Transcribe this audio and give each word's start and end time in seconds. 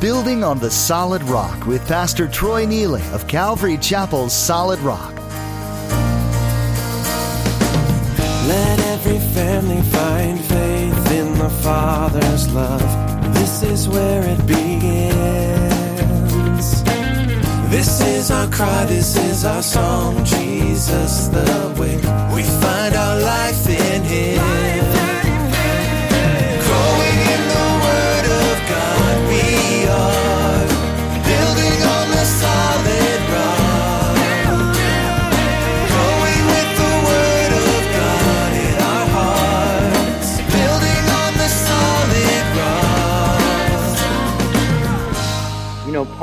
Building 0.00 0.42
on 0.42 0.58
the 0.58 0.70
Solid 0.70 1.22
Rock 1.24 1.66
with 1.66 1.86
Pastor 1.86 2.26
Troy 2.26 2.64
Neely 2.64 3.02
of 3.12 3.28
Calvary 3.28 3.76
Chapel's 3.76 4.32
Solid 4.32 4.78
Rock. 4.78 5.14
Let 8.48 8.80
every 8.80 9.18
family 9.18 9.82
find 9.82 10.40
faith 10.42 11.12
in 11.12 11.38
the 11.38 11.50
Father's 11.50 12.50
love. 12.54 13.34
This 13.34 13.62
is 13.62 13.90
where 13.90 14.22
it 14.24 14.46
begins. 14.46 15.12
This 17.70 18.00
is 18.00 18.30
our 18.30 18.48
cry, 18.50 18.86
this 18.86 19.18
is 19.18 19.44
our 19.44 19.62
song. 19.62 20.24
Jesus, 20.24 21.26
the 21.26 21.76
way 21.78 21.96
we 22.34 22.42
find 22.42 22.94
our 22.94 23.20
life 23.20 23.68
in 23.68 24.02
Him. 24.04 24.69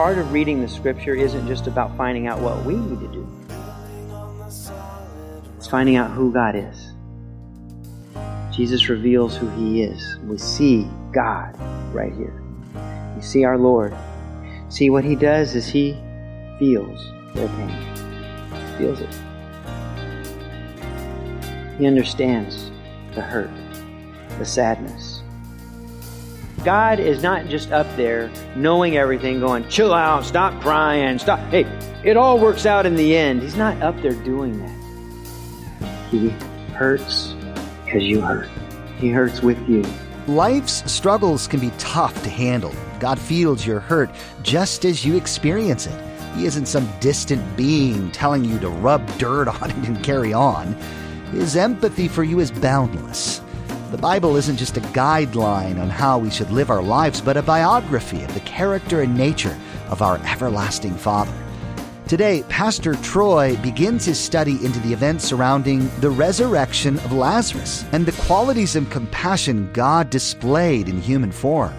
Part 0.07 0.19
of 0.19 0.31
reading 0.31 0.61
the 0.61 0.69
scripture 0.69 1.15
isn't 1.15 1.49
just 1.49 1.67
about 1.67 1.97
finding 1.97 2.27
out 2.27 2.39
what 2.39 2.63
we 2.63 2.75
need 2.77 3.01
to 3.01 3.07
do, 3.09 3.27
it's 5.57 5.67
finding 5.67 5.97
out 5.97 6.11
who 6.11 6.31
God 6.31 6.55
is. 6.55 6.93
Jesus 8.55 8.87
reveals 8.87 9.35
who 9.35 9.49
He 9.49 9.83
is. 9.83 10.17
We 10.23 10.37
see 10.37 10.87
God 11.11 11.59
right 11.93 12.13
here. 12.13 12.41
We 13.17 13.21
see 13.21 13.43
our 13.43 13.57
Lord. 13.57 13.93
See, 14.69 14.89
what 14.89 15.03
He 15.03 15.13
does 15.13 15.55
is 15.55 15.67
He 15.67 16.01
feels 16.57 17.11
their 17.35 17.49
pain, 17.49 18.77
feels 18.77 19.01
it. 19.01 19.13
He 21.77 21.85
understands 21.85 22.71
the 23.13 23.19
hurt, 23.19 23.51
the 24.39 24.45
sadness. 24.45 25.16
God 26.63 26.99
is 26.99 27.21
not 27.21 27.47
just 27.47 27.71
up 27.71 27.87
there 27.95 28.31
knowing 28.55 28.97
everything, 28.97 29.39
going, 29.39 29.67
chill 29.69 29.93
out, 29.93 30.25
stop 30.25 30.61
crying, 30.61 31.19
stop. 31.19 31.39
Hey, 31.49 31.63
it 32.03 32.17
all 32.17 32.39
works 32.39 32.65
out 32.65 32.85
in 32.85 32.95
the 32.95 33.15
end. 33.15 33.41
He's 33.41 33.55
not 33.55 33.81
up 33.81 33.99
there 34.01 34.13
doing 34.13 34.59
that. 34.59 35.87
He 36.09 36.29
hurts 36.73 37.35
because 37.85 38.03
you 38.03 38.21
hurt. 38.21 38.49
He 38.99 39.09
hurts 39.09 39.41
with 39.41 39.57
you. 39.69 39.83
Life's 40.27 40.89
struggles 40.91 41.47
can 41.47 41.59
be 41.59 41.71
tough 41.77 42.21
to 42.23 42.29
handle. 42.29 42.73
God 42.99 43.19
feels 43.19 43.65
your 43.65 43.79
hurt 43.79 44.09
just 44.41 44.83
as 44.83 45.05
you 45.05 45.15
experience 45.15 45.87
it. 45.87 46.03
He 46.35 46.45
isn't 46.45 46.65
some 46.65 46.87
distant 46.99 47.55
being 47.55 48.11
telling 48.11 48.43
you 48.43 48.59
to 48.59 48.69
rub 48.69 49.05
dirt 49.17 49.47
on 49.61 49.71
it 49.71 49.87
and 49.87 50.03
carry 50.03 50.33
on. 50.33 50.73
His 51.31 51.55
empathy 51.55 52.07
for 52.07 52.23
you 52.23 52.39
is 52.39 52.51
boundless. 52.51 53.41
The 53.97 54.01
Bible 54.03 54.35
isn't 54.35 54.57
just 54.57 54.77
a 54.77 54.81
guideline 54.93 55.81
on 55.81 55.89
how 55.89 56.19
we 56.19 56.29
should 56.29 56.51
live 56.51 56.69
our 56.69 56.83
lives, 56.83 57.19
but 57.19 57.35
a 57.35 57.41
biography 57.41 58.21
of 58.21 58.31
the 58.35 58.39
character 58.41 59.01
and 59.01 59.17
nature 59.17 59.57
of 59.89 60.03
our 60.03 60.19
everlasting 60.19 60.93
Father. 60.93 61.33
Today, 62.07 62.43
Pastor 62.47 62.93
Troy 62.93 63.57
begins 63.57 64.05
his 64.05 64.19
study 64.19 64.63
into 64.63 64.79
the 64.81 64.93
events 64.93 65.25
surrounding 65.25 65.89
the 65.99 66.11
resurrection 66.11 66.99
of 66.99 67.11
Lazarus 67.11 67.85
and 67.91 68.05
the 68.05 68.21
qualities 68.27 68.75
of 68.75 68.87
compassion 68.91 69.67
God 69.73 70.11
displayed 70.11 70.89
in 70.89 71.01
human 71.01 71.31
form. 71.31 71.73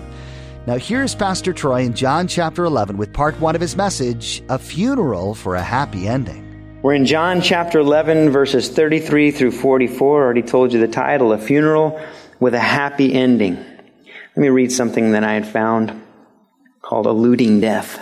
Now, 0.66 0.76
here's 0.76 1.14
Pastor 1.14 1.52
Troy 1.52 1.82
in 1.82 1.94
John 1.94 2.26
chapter 2.26 2.64
11 2.64 2.96
with 2.96 3.12
part 3.12 3.38
one 3.38 3.54
of 3.54 3.60
his 3.60 3.76
message 3.76 4.42
A 4.48 4.58
Funeral 4.58 5.36
for 5.36 5.54
a 5.54 5.62
Happy 5.62 6.08
Ending. 6.08 6.47
We're 6.80 6.94
in 6.94 7.06
John 7.06 7.40
chapter 7.40 7.80
11, 7.80 8.30
verses 8.30 8.68
33 8.68 9.32
through 9.32 9.50
44. 9.50 10.22
I 10.22 10.24
already 10.24 10.42
told 10.42 10.72
you 10.72 10.78
the 10.78 10.86
title, 10.86 11.32
A 11.32 11.38
Funeral 11.38 12.00
with 12.38 12.54
a 12.54 12.60
Happy 12.60 13.12
Ending. 13.12 13.56
Let 13.56 14.36
me 14.36 14.48
read 14.48 14.70
something 14.70 15.10
that 15.10 15.24
I 15.24 15.32
had 15.32 15.44
found 15.44 16.00
called 16.80 17.06
Eluding 17.06 17.60
Death. 17.60 17.98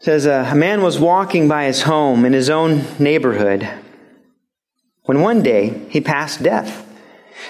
It 0.00 0.04
says, 0.04 0.26
uh, 0.26 0.46
A 0.52 0.54
man 0.54 0.82
was 0.82 0.98
walking 0.98 1.48
by 1.48 1.64
his 1.64 1.80
home 1.80 2.26
in 2.26 2.34
his 2.34 2.50
own 2.50 2.84
neighborhood 2.98 3.66
when 5.04 5.22
one 5.22 5.42
day 5.42 5.86
he 5.88 6.02
passed 6.02 6.42
death. 6.42 6.86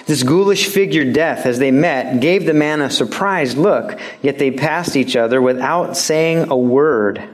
This 0.05 0.23
ghoulish 0.23 0.67
figure, 0.69 1.11
Death, 1.11 1.45
as 1.45 1.59
they 1.59 1.71
met, 1.71 2.21
gave 2.21 2.45
the 2.45 2.53
man 2.53 2.79
a 2.79 2.89
surprised 2.89 3.57
look, 3.57 3.99
yet 4.21 4.39
they 4.39 4.49
passed 4.49 4.95
each 4.95 5.17
other 5.17 5.41
without 5.41 5.97
saying 5.97 6.49
a 6.49 6.57
word. 6.57 7.33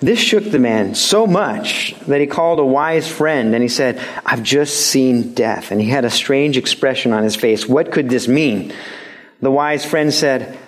This 0.00 0.18
shook 0.18 0.44
the 0.44 0.58
man 0.58 0.94
so 0.94 1.26
much 1.26 1.94
that 2.06 2.20
he 2.20 2.26
called 2.26 2.58
a 2.58 2.64
wise 2.64 3.08
friend 3.08 3.54
and 3.54 3.62
he 3.62 3.68
said, 3.68 3.98
I've 4.24 4.42
just 4.42 4.88
seen 4.88 5.32
death. 5.34 5.70
And 5.70 5.80
he 5.80 5.88
had 5.88 6.04
a 6.04 6.10
strange 6.10 6.58
expression 6.58 7.12
on 7.12 7.22
his 7.22 7.36
face. 7.36 7.66
What 7.66 7.90
could 7.90 8.10
this 8.10 8.28
mean? 8.28 8.74
The 9.40 9.50
wise 9.50 9.84
friend 9.84 10.12
said, 10.12 10.58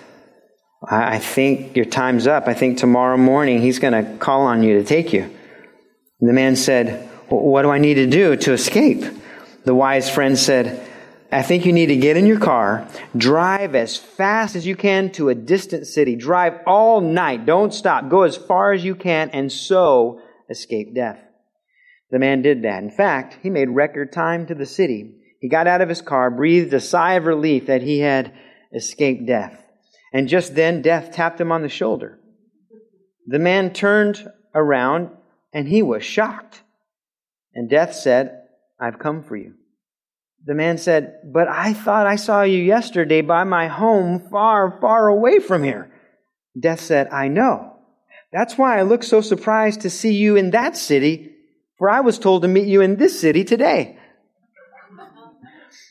I 0.83 1.19
think 1.19 1.75
your 1.75 1.85
time's 1.85 2.27
up. 2.27 2.47
I 2.47 2.53
think 2.53 2.77
tomorrow 2.77 3.17
morning 3.17 3.61
he's 3.61 3.79
going 3.79 3.93
to 3.93 4.17
call 4.17 4.41
on 4.43 4.63
you 4.63 4.79
to 4.79 4.83
take 4.83 5.13
you. 5.13 5.33
The 6.19 6.33
man 6.33 6.55
said, 6.55 7.07
What 7.29 7.63
do 7.63 7.69
I 7.69 7.79
need 7.79 7.95
to 7.95 8.07
do 8.07 8.35
to 8.35 8.53
escape? 8.53 9.03
The 9.65 9.75
wise 9.75 10.09
friend 10.09 10.37
said, 10.37 10.86
I 11.31 11.41
think 11.41 11.65
you 11.65 11.73
need 11.73 11.87
to 11.87 11.97
get 11.97 12.15
in 12.15 12.25
your 12.25 12.39
car, 12.39 12.87
drive 13.15 13.75
as 13.75 13.97
fast 13.97 14.55
as 14.55 14.65
you 14.65 14.77
can 14.77 15.11
to 15.11 15.27
a 15.27 15.35
distant 15.35 15.85
city, 15.85 16.15
drive 16.15 16.61
all 16.65 17.01
night, 17.01 17.45
don't 17.45 17.73
stop, 17.73 18.07
go 18.07 18.23
as 18.23 18.37
far 18.37 18.71
as 18.71 18.83
you 18.83 18.95
can, 18.95 19.29
and 19.31 19.51
so 19.51 20.21
escape 20.49 20.95
death. 20.95 21.19
The 22.11 22.19
man 22.19 22.41
did 22.41 22.61
that. 22.63 22.81
In 22.81 22.91
fact, 22.91 23.39
he 23.43 23.49
made 23.49 23.69
record 23.69 24.13
time 24.13 24.45
to 24.47 24.55
the 24.55 24.65
city. 24.65 25.15
He 25.41 25.49
got 25.49 25.67
out 25.67 25.81
of 25.81 25.89
his 25.89 26.01
car, 26.01 26.31
breathed 26.31 26.73
a 26.73 26.79
sigh 26.79 27.15
of 27.15 27.25
relief 27.25 27.65
that 27.65 27.81
he 27.81 27.99
had 27.99 28.33
escaped 28.73 29.25
death. 29.25 29.61
And 30.13 30.29
just 30.29 30.55
then, 30.55 30.81
death 30.81 31.11
tapped 31.11 31.41
him 31.41 31.51
on 31.51 31.61
the 31.61 31.69
shoulder. 31.69 32.19
The 33.27 33.39
man 33.39 33.73
turned 33.73 34.31
around 34.55 35.09
and 35.53 35.67
he 35.67 35.81
was 35.81 36.05
shocked. 36.05 36.61
And 37.53 37.69
death 37.69 37.93
said, 37.93 38.43
I've 38.79 38.99
come 38.99 39.23
for 39.23 39.35
you. 39.35 39.55
The 40.47 40.55
man 40.55 40.77
said, 40.77 41.19
But 41.25 41.49
I 41.49 41.73
thought 41.73 42.07
I 42.07 42.15
saw 42.15 42.43
you 42.43 42.63
yesterday 42.63 43.21
by 43.21 43.43
my 43.43 43.67
home 43.67 44.29
far, 44.31 44.79
far 44.79 45.09
away 45.09 45.39
from 45.39 45.61
here. 45.61 45.91
Death 46.57 46.79
said, 46.79 47.09
I 47.09 47.27
know. 47.27 47.75
That's 48.31 48.57
why 48.57 48.79
I 48.79 48.83
look 48.83 49.03
so 49.03 49.19
surprised 49.19 49.81
to 49.81 49.89
see 49.89 50.13
you 50.13 50.37
in 50.37 50.51
that 50.51 50.77
city, 50.77 51.35
for 51.77 51.89
I 51.89 51.99
was 51.99 52.17
told 52.17 52.43
to 52.43 52.47
meet 52.47 52.65
you 52.65 52.79
in 52.79 52.95
this 52.95 53.19
city 53.19 53.43
today. 53.43 53.99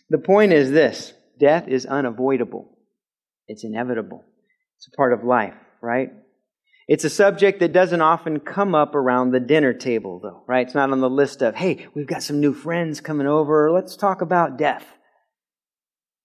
The 0.08 0.18
point 0.18 0.54
is 0.54 0.70
this 0.70 1.12
death 1.38 1.68
is 1.68 1.84
unavoidable, 1.84 2.78
it's 3.48 3.62
inevitable. 3.62 4.24
It's 4.78 4.88
a 4.88 4.96
part 4.96 5.12
of 5.12 5.22
life, 5.22 5.54
right? 5.82 6.12
It's 6.88 7.04
a 7.04 7.10
subject 7.10 7.60
that 7.60 7.72
doesn't 7.72 8.00
often 8.00 8.38
come 8.38 8.74
up 8.74 8.94
around 8.94 9.32
the 9.32 9.40
dinner 9.40 9.72
table, 9.72 10.20
though, 10.20 10.44
right? 10.46 10.66
It's 10.66 10.74
not 10.74 10.92
on 10.92 11.00
the 11.00 11.10
list 11.10 11.42
of, 11.42 11.56
hey, 11.56 11.88
we've 11.94 12.06
got 12.06 12.22
some 12.22 12.40
new 12.40 12.54
friends 12.54 13.00
coming 13.00 13.26
over. 13.26 13.72
Let's 13.72 13.96
talk 13.96 14.20
about 14.20 14.56
death. 14.56 14.84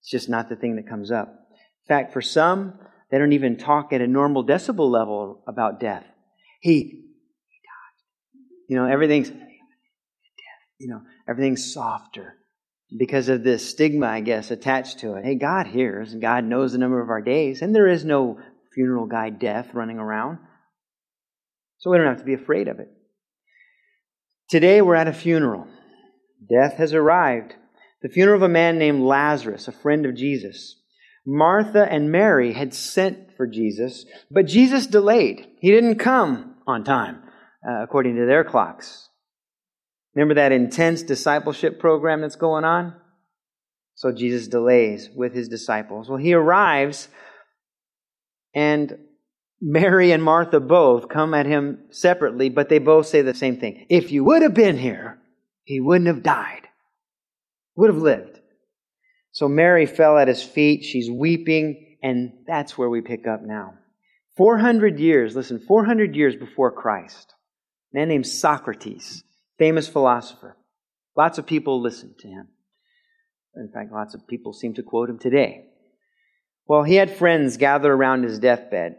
It's 0.00 0.10
just 0.10 0.28
not 0.28 0.48
the 0.48 0.56
thing 0.56 0.76
that 0.76 0.88
comes 0.88 1.10
up. 1.10 1.28
In 1.28 1.88
fact, 1.88 2.12
for 2.12 2.22
some, 2.22 2.78
they 3.10 3.18
don't 3.18 3.32
even 3.32 3.56
talk 3.56 3.92
at 3.92 4.00
a 4.00 4.06
normal 4.06 4.46
decibel 4.46 4.88
level 4.88 5.42
about 5.48 5.80
death. 5.80 6.04
He, 6.60 6.74
he 6.74 6.82
died. 6.84 8.42
You 8.68 8.76
know, 8.76 8.86
everything's. 8.86 9.32
You 10.78 10.88
know, 10.88 11.02
everything's 11.28 11.72
softer 11.72 12.34
because 12.98 13.28
of 13.28 13.44
this 13.44 13.68
stigma, 13.68 14.06
I 14.06 14.20
guess, 14.20 14.50
attached 14.50 14.98
to 15.00 15.14
it. 15.14 15.24
Hey, 15.24 15.36
God 15.36 15.68
hears 15.68 16.12
and 16.12 16.20
God 16.20 16.42
knows 16.42 16.72
the 16.72 16.78
number 16.78 17.00
of 17.00 17.08
our 17.08 17.22
days, 17.22 17.62
and 17.62 17.72
there 17.72 17.86
is 17.86 18.04
no 18.04 18.40
funeral 18.74 19.06
guy 19.06 19.30
death 19.30 19.74
running 19.74 19.98
around. 19.98 20.38
So 21.82 21.90
we 21.90 21.98
don't 21.98 22.06
have 22.06 22.18
to 22.18 22.24
be 22.24 22.34
afraid 22.34 22.68
of 22.68 22.78
it. 22.78 22.88
Today 24.48 24.80
we're 24.80 24.94
at 24.94 25.08
a 25.08 25.12
funeral. 25.12 25.66
Death 26.48 26.74
has 26.74 26.94
arrived. 26.94 27.56
The 28.02 28.08
funeral 28.08 28.36
of 28.36 28.42
a 28.42 28.48
man 28.48 28.78
named 28.78 29.02
Lazarus, 29.02 29.66
a 29.66 29.72
friend 29.72 30.06
of 30.06 30.14
Jesus. 30.14 30.76
Martha 31.26 31.84
and 31.90 32.12
Mary 32.12 32.52
had 32.52 32.72
sent 32.72 33.36
for 33.36 33.48
Jesus, 33.48 34.06
but 34.30 34.46
Jesus 34.46 34.86
delayed. 34.86 35.44
He 35.58 35.72
didn't 35.72 35.98
come 35.98 36.54
on 36.68 36.84
time, 36.84 37.20
uh, 37.68 37.82
according 37.82 38.14
to 38.14 38.26
their 38.26 38.44
clocks. 38.44 39.08
Remember 40.14 40.34
that 40.34 40.52
intense 40.52 41.02
discipleship 41.02 41.80
program 41.80 42.20
that's 42.20 42.36
going 42.36 42.64
on? 42.64 42.94
So 43.96 44.12
Jesus 44.12 44.46
delays 44.46 45.10
with 45.16 45.34
his 45.34 45.48
disciples. 45.48 46.08
Well, 46.08 46.18
he 46.18 46.32
arrives, 46.32 47.08
and 48.54 48.96
Mary 49.64 50.10
and 50.10 50.22
Martha 50.22 50.58
both 50.58 51.08
come 51.08 51.32
at 51.34 51.46
him 51.46 51.78
separately, 51.90 52.48
but 52.48 52.68
they 52.68 52.80
both 52.80 53.06
say 53.06 53.22
the 53.22 53.32
same 53.32 53.58
thing. 53.58 53.86
If 53.88 54.10
you 54.10 54.24
would 54.24 54.42
have 54.42 54.54
been 54.54 54.76
here, 54.76 55.18
he 55.62 55.80
wouldn't 55.80 56.08
have 56.08 56.24
died, 56.24 56.62
would 57.76 57.88
have 57.88 58.02
lived. 58.02 58.40
So 59.30 59.48
Mary 59.48 59.86
fell 59.86 60.18
at 60.18 60.26
his 60.26 60.42
feet. 60.42 60.84
She's 60.84 61.10
weeping 61.10 61.96
And 62.02 62.32
that's 62.48 62.76
where 62.76 62.90
we 62.90 63.00
pick 63.00 63.28
up 63.28 63.42
now. 63.42 63.74
400 64.36 64.98
years, 64.98 65.36
listen, 65.36 65.60
400 65.60 66.16
years 66.16 66.34
before 66.34 66.72
Christ, 66.72 67.32
a 67.92 67.98
man 67.98 68.08
named 68.08 68.26
Socrates, 68.26 69.22
famous 69.58 69.86
philosopher. 69.86 70.56
Lots 71.16 71.38
of 71.38 71.46
people 71.46 71.80
listened 71.80 72.16
to 72.20 72.28
him. 72.28 72.48
In 73.54 73.70
fact, 73.72 73.92
lots 73.92 74.14
of 74.14 74.26
people 74.26 74.52
seem 74.52 74.74
to 74.74 74.82
quote 74.82 75.10
him 75.10 75.18
today. 75.18 75.66
Well, 76.66 76.82
he 76.82 76.96
had 76.96 77.16
friends 77.16 77.56
gather 77.56 77.92
around 77.92 78.24
his 78.24 78.40
deathbed, 78.40 78.96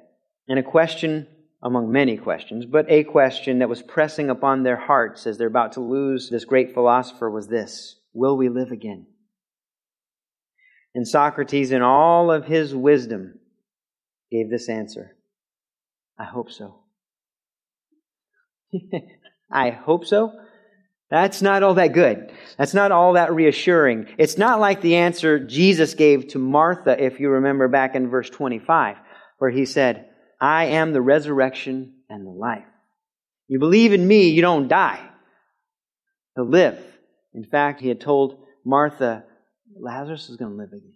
and 0.47 0.59
a 0.59 0.63
question 0.63 1.27
among 1.61 1.91
many 1.91 2.17
questions, 2.17 2.65
but 2.65 2.85
a 2.89 3.03
question 3.03 3.59
that 3.59 3.69
was 3.69 3.81
pressing 3.81 4.29
upon 4.29 4.63
their 4.63 4.75
hearts 4.75 5.25
as 5.25 5.37
they're 5.37 5.47
about 5.47 5.73
to 5.73 5.79
lose 5.79 6.29
this 6.29 6.45
great 6.45 6.73
philosopher 6.73 7.29
was 7.29 7.47
this 7.47 7.95
Will 8.13 8.37
we 8.37 8.49
live 8.49 8.71
again? 8.71 9.07
And 10.93 11.07
Socrates, 11.07 11.71
in 11.71 11.81
all 11.81 12.31
of 12.31 12.45
his 12.45 12.75
wisdom, 12.75 13.39
gave 14.31 14.49
this 14.49 14.69
answer 14.69 15.15
I 16.19 16.25
hope 16.25 16.51
so. 16.51 16.83
I 19.51 19.69
hope 19.71 20.05
so. 20.05 20.33
That's 21.09 21.41
not 21.41 21.63
all 21.63 21.75
that 21.75 21.93
good. 21.93 22.31
That's 22.57 22.73
not 22.73 22.91
all 22.91 23.13
that 23.13 23.33
reassuring. 23.33 24.07
It's 24.17 24.37
not 24.37 24.59
like 24.59 24.81
the 24.81 24.95
answer 24.95 25.39
Jesus 25.39 25.93
gave 25.93 26.29
to 26.29 26.39
Martha, 26.39 27.01
if 27.03 27.19
you 27.19 27.29
remember 27.29 27.67
back 27.67 27.93
in 27.93 28.09
verse 28.09 28.29
25, 28.31 28.97
where 29.37 29.51
he 29.51 29.65
said, 29.65 30.09
I 30.39 30.65
am 30.65 30.93
the 30.93 31.01
resurrection 31.01 31.93
and 32.09 32.25
the 32.25 32.31
life. 32.31 32.65
You 33.47 33.59
believe 33.59 33.93
in 33.93 34.07
me, 34.07 34.29
you 34.29 34.41
don't 34.41 34.67
die. 34.67 34.99
You'll 36.35 36.49
live. 36.49 36.79
In 37.33 37.43
fact, 37.43 37.81
he 37.81 37.87
had 37.87 38.01
told 38.01 38.45
Martha, 38.65 39.23
Lazarus 39.79 40.29
is 40.29 40.37
going 40.37 40.51
to 40.51 40.57
live 40.57 40.73
again. 40.73 40.93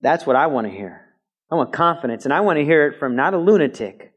That's 0.00 0.26
what 0.26 0.36
I 0.36 0.46
want 0.46 0.66
to 0.66 0.72
hear. 0.72 1.02
I 1.50 1.54
want 1.54 1.72
confidence, 1.72 2.24
and 2.24 2.34
I 2.34 2.40
want 2.40 2.58
to 2.58 2.64
hear 2.64 2.88
it 2.88 2.98
from 2.98 3.14
not 3.14 3.34
a 3.34 3.38
lunatic, 3.38 4.12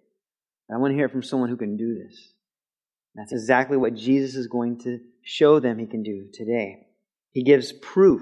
I 0.72 0.78
want 0.78 0.92
to 0.92 0.96
hear 0.96 1.06
it 1.06 1.12
from 1.12 1.24
someone 1.24 1.50
who 1.50 1.58
can 1.58 1.78
do 1.78 1.96
this. 1.96 2.34
That's 3.16 3.32
exactly 3.32 3.78
what 3.78 3.96
Jesus 3.96 4.36
is 4.36 4.48
going 4.48 4.80
to 4.82 5.00
show 5.24 5.60
them 5.60 5.80
he 5.80 5.88
can 5.88 6.04
do 6.04 6.28
today. 6.34 6.88
He 7.32 7.44
gives 7.44 7.72
proof 7.72 8.22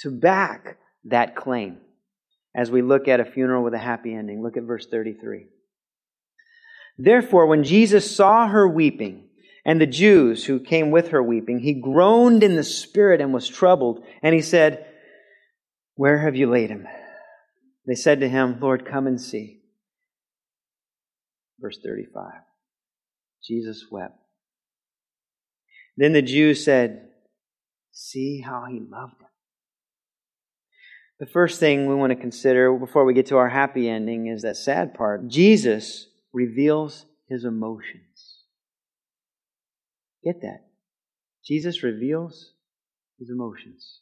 to 0.00 0.10
back 0.10 0.78
that 1.04 1.36
claim 1.36 1.78
as 2.54 2.70
we 2.70 2.82
look 2.82 3.08
at 3.08 3.20
a 3.20 3.24
funeral 3.24 3.62
with 3.62 3.74
a 3.74 3.78
happy 3.78 4.14
ending. 4.14 4.42
Look 4.42 4.56
at 4.56 4.64
verse 4.64 4.86
33. 4.86 5.46
Therefore, 6.98 7.46
when 7.46 7.64
Jesus 7.64 8.14
saw 8.14 8.48
her 8.48 8.68
weeping, 8.68 9.30
and 9.64 9.80
the 9.80 9.86
Jews 9.86 10.44
who 10.44 10.58
came 10.58 10.90
with 10.90 11.08
her 11.08 11.22
weeping, 11.22 11.60
he 11.60 11.74
groaned 11.74 12.42
in 12.42 12.56
the 12.56 12.64
spirit 12.64 13.20
and 13.20 13.32
was 13.32 13.48
troubled, 13.48 14.04
and 14.22 14.34
he 14.34 14.40
said, 14.40 14.86
Where 15.94 16.18
have 16.18 16.36
you 16.36 16.50
laid 16.50 16.70
him? 16.70 16.86
They 17.86 17.94
said 17.94 18.20
to 18.20 18.28
him, 18.28 18.58
Lord, 18.60 18.86
come 18.86 19.06
and 19.06 19.20
see. 19.20 19.60
Verse 21.58 21.78
35. 21.84 22.32
Jesus 23.44 23.86
wept. 23.90 24.16
Then 25.96 26.12
the 26.12 26.22
Jews 26.22 26.64
said, 26.64 27.08
See 27.92 28.40
how 28.40 28.64
he 28.70 28.80
loved. 28.80 29.19
The 31.20 31.26
first 31.26 31.60
thing 31.60 31.86
we 31.86 31.94
want 31.94 32.12
to 32.12 32.16
consider 32.16 32.72
before 32.72 33.04
we 33.04 33.12
get 33.12 33.26
to 33.26 33.36
our 33.36 33.50
happy 33.50 33.90
ending 33.90 34.26
is 34.26 34.40
that 34.40 34.56
sad 34.56 34.94
part. 34.94 35.28
Jesus 35.28 36.06
reveals 36.32 37.04
his 37.28 37.44
emotions. 37.44 38.44
Get 40.24 40.40
that? 40.40 40.64
Jesus 41.44 41.82
reveals 41.82 42.54
his 43.18 43.28
emotions. 43.28 44.00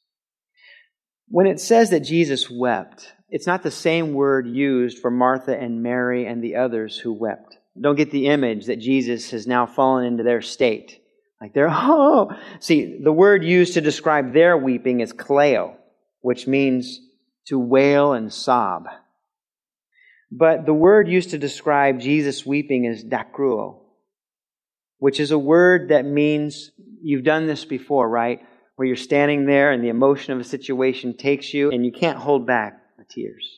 When 1.27 1.49
it 1.49 1.59
says 1.59 1.91
that 1.91 2.01
Jesus 2.01 2.49
wept, 2.49 3.13
it's 3.29 3.49
not 3.49 3.65
the 3.65 3.73
same 3.73 4.13
word 4.13 4.47
used 4.47 5.01
for 5.01 5.11
Martha 5.11 5.59
and 5.59 5.83
Mary 5.83 6.25
and 6.25 6.43
the 6.43 6.55
others 6.55 6.99
who 6.99 7.13
wept. 7.13 7.57
Don't 7.81 7.97
get 7.97 8.13
the 8.13 8.29
image 8.29 8.67
that 8.67 8.79
Jesus 8.79 9.33
has 9.33 9.45
now 9.45 9.67
fallen 9.67 10.07
into 10.07 10.23
their 10.23 10.41
state. 10.41 11.01
Like 11.41 11.53
they're, 11.53 11.69
oh. 11.73 12.31
See, 12.61 13.01
the 13.03 13.13
word 13.13 13.43
used 13.43 13.75
to 13.75 13.81
describe 13.81 14.33
their 14.33 14.57
weeping 14.57 15.01
is 15.01 15.13
kaleo, 15.13 15.75
which 16.21 16.47
means 16.47 17.01
to 17.49 17.59
wail 17.59 18.13
and 18.13 18.33
sob. 18.33 18.87
But 20.31 20.67
the 20.67 20.75
word 20.75 21.09
used 21.09 21.31
to 21.31 21.39
describe 21.39 22.01
Jesus 22.01 22.45
weeping 22.45 22.85
is 22.85 23.05
dakruo, 23.05 23.81
which 24.99 25.21
is 25.21 25.31
a 25.31 25.39
word 25.39 25.89
that 25.89 26.05
means 26.05 26.71
you've 27.03 27.25
done 27.25 27.47
this 27.47 27.65
before, 27.65 28.09
right? 28.09 28.41
Where 28.77 28.87
you're 28.87 28.97
standing 28.97 29.47
there 29.47 29.73
and 29.73 29.83
the 29.83 29.89
emotion 29.89 30.35
of 30.35 30.41
a 30.41 30.45
situation 30.45 31.17
takes 31.17 31.53
you 31.55 31.71
and 31.71 31.85
you 31.85 31.93
can't 31.93 32.19
hold 32.19 32.47
back 32.47 32.81
the 32.99 33.05
tears. 33.09 33.49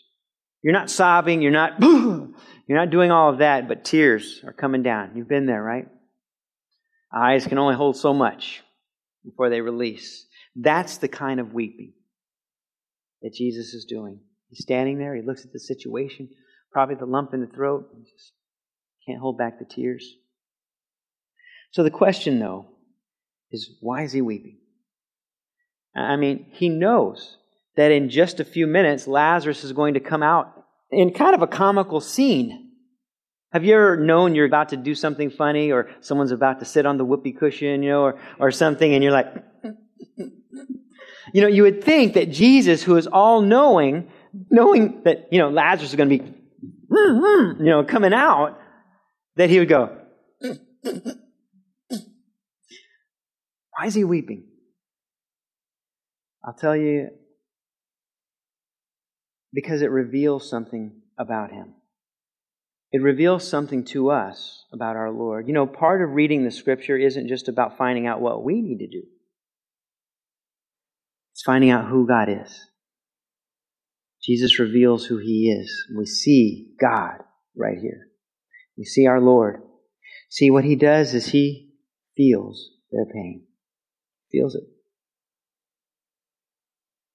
You're 0.62 0.74
not 0.74 0.90
sobbing, 0.90 1.42
you're 1.42 1.50
not, 1.50 1.80
you're 1.82 2.32
not 2.68 2.90
doing 2.90 3.10
all 3.10 3.30
of 3.30 3.38
that, 3.38 3.66
but 3.66 3.84
tears 3.84 4.40
are 4.46 4.52
coming 4.52 4.82
down. 4.82 5.12
You've 5.16 5.28
been 5.28 5.46
there, 5.46 5.62
right? 5.62 5.88
Eyes 7.12 7.46
can 7.46 7.58
only 7.58 7.74
hold 7.74 7.96
so 7.96 8.14
much 8.14 8.62
before 9.24 9.50
they 9.50 9.60
release. 9.60 10.26
That's 10.54 10.98
the 10.98 11.08
kind 11.08 11.40
of 11.40 11.52
weeping 11.52 11.94
that 13.22 13.34
Jesus 13.34 13.74
is 13.74 13.84
doing. 13.84 14.20
He's 14.48 14.62
standing 14.62 14.98
there, 14.98 15.14
he 15.14 15.22
looks 15.22 15.44
at 15.44 15.52
the 15.52 15.60
situation, 15.60 16.28
probably 16.72 16.96
the 16.96 17.06
lump 17.06 17.32
in 17.34 17.40
the 17.40 17.46
throat, 17.46 17.88
and 17.94 18.04
just 18.04 18.32
can't 19.06 19.20
hold 19.20 19.38
back 19.38 19.58
the 19.58 19.64
tears. 19.64 20.14
So 21.72 21.82
the 21.82 21.90
question, 21.90 22.40
though, 22.40 22.66
is 23.50 23.76
why 23.80 24.02
is 24.02 24.12
he 24.12 24.20
weeping? 24.20 24.58
I 25.94 26.16
mean, 26.16 26.46
he 26.50 26.68
knows 26.68 27.36
that 27.76 27.90
in 27.90 28.10
just 28.10 28.40
a 28.40 28.44
few 28.44 28.66
minutes, 28.66 29.06
Lazarus 29.06 29.64
is 29.64 29.72
going 29.72 29.94
to 29.94 30.00
come 30.00 30.22
out 30.22 30.64
in 30.90 31.12
kind 31.12 31.34
of 31.34 31.42
a 31.42 31.46
comical 31.46 32.00
scene. 32.00 32.70
Have 33.52 33.64
you 33.64 33.74
ever 33.74 33.96
known 33.96 34.34
you're 34.34 34.46
about 34.46 34.68
to 34.68 34.76
do 34.76 34.94
something 34.94 35.30
funny 35.30 35.72
or 35.72 35.90
someone's 36.00 36.30
about 36.30 36.60
to 36.60 36.64
sit 36.64 36.86
on 36.86 36.98
the 36.98 37.04
whoopee 37.04 37.32
cushion, 37.32 37.82
you 37.82 37.90
know, 37.90 38.02
or, 38.02 38.20
or 38.38 38.50
something, 38.50 38.94
and 38.94 39.02
you're 39.02 39.12
like, 39.12 39.32
you 41.32 41.42
know, 41.42 41.48
you 41.48 41.62
would 41.62 41.84
think 41.84 42.14
that 42.14 42.30
Jesus, 42.30 42.82
who 42.82 42.96
is 42.96 43.06
all 43.06 43.42
knowing, 43.42 44.10
knowing 44.50 45.02
that, 45.04 45.28
you 45.30 45.38
know, 45.38 45.50
Lazarus 45.50 45.90
is 45.90 45.96
going 45.96 46.08
to 46.08 46.18
be, 46.18 46.34
you 46.90 47.54
know, 47.58 47.84
coming 47.84 48.12
out, 48.12 48.58
that 49.36 49.50
he 49.50 49.58
would 49.58 49.68
go, 49.68 49.96
why 53.70 53.86
is 53.86 53.94
he 53.94 54.04
weeping? 54.04 54.44
I'll 56.44 56.54
tell 56.54 56.76
you, 56.76 57.10
because 59.52 59.82
it 59.82 59.90
reveals 59.90 60.48
something 60.48 61.00
about 61.18 61.50
him. 61.52 61.74
It 62.92 63.02
reveals 63.02 63.46
something 63.46 63.84
to 63.86 64.10
us 64.10 64.64
about 64.72 64.96
our 64.96 65.10
Lord. 65.10 65.46
You 65.46 65.54
know, 65.54 65.66
part 65.66 66.02
of 66.02 66.10
reading 66.10 66.44
the 66.44 66.50
scripture 66.50 66.96
isn't 66.96 67.28
just 67.28 67.48
about 67.48 67.78
finding 67.78 68.06
out 68.06 68.20
what 68.20 68.42
we 68.42 68.60
need 68.62 68.78
to 68.78 68.88
do. 68.88 69.02
It's 71.40 71.46
finding 71.46 71.70
out 71.70 71.88
who 71.88 72.06
God 72.06 72.28
is. 72.28 72.68
Jesus 74.22 74.58
reveals 74.58 75.06
who 75.06 75.16
he 75.16 75.50
is. 75.50 75.74
We 75.96 76.04
see 76.04 76.66
God 76.78 77.14
right 77.56 77.78
here. 77.80 78.08
We 78.76 78.84
see 78.84 79.06
our 79.06 79.22
Lord. 79.22 79.62
See, 80.28 80.50
what 80.50 80.64
he 80.64 80.76
does 80.76 81.14
is 81.14 81.28
he 81.28 81.70
feels 82.14 82.72
their 82.92 83.06
pain. 83.06 83.46
Feels 84.30 84.54
it. 84.54 84.64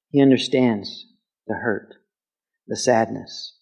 He 0.09 0.23
understands 0.23 1.05
the 1.45 1.53
hurt, 1.53 1.93
the 2.65 2.77
sadness. 2.77 3.59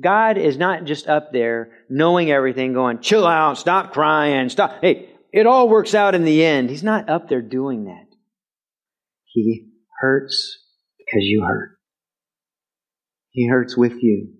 God 0.00 0.38
is 0.38 0.56
not 0.56 0.84
just 0.84 1.08
up 1.08 1.34
there 1.34 1.72
knowing 1.90 2.30
everything, 2.30 2.72
going, 2.72 3.00
chill 3.00 3.26
out, 3.26 3.58
stop 3.58 3.92
crying, 3.92 4.48
stop. 4.48 4.78
Hey, 4.80 5.10
it 5.30 5.46
all 5.46 5.68
works 5.68 5.94
out 5.94 6.14
in 6.14 6.24
the 6.24 6.42
end. 6.42 6.70
He's 6.70 6.82
not 6.82 7.10
up 7.10 7.28
there 7.28 7.42
doing 7.42 7.84
that. 7.84 8.05
He 9.36 9.66
hurts 10.00 10.64
because 10.96 11.24
you 11.24 11.44
hurt. 11.46 11.76
He 13.32 13.46
hurts 13.46 13.76
with 13.76 14.02
you. 14.02 14.32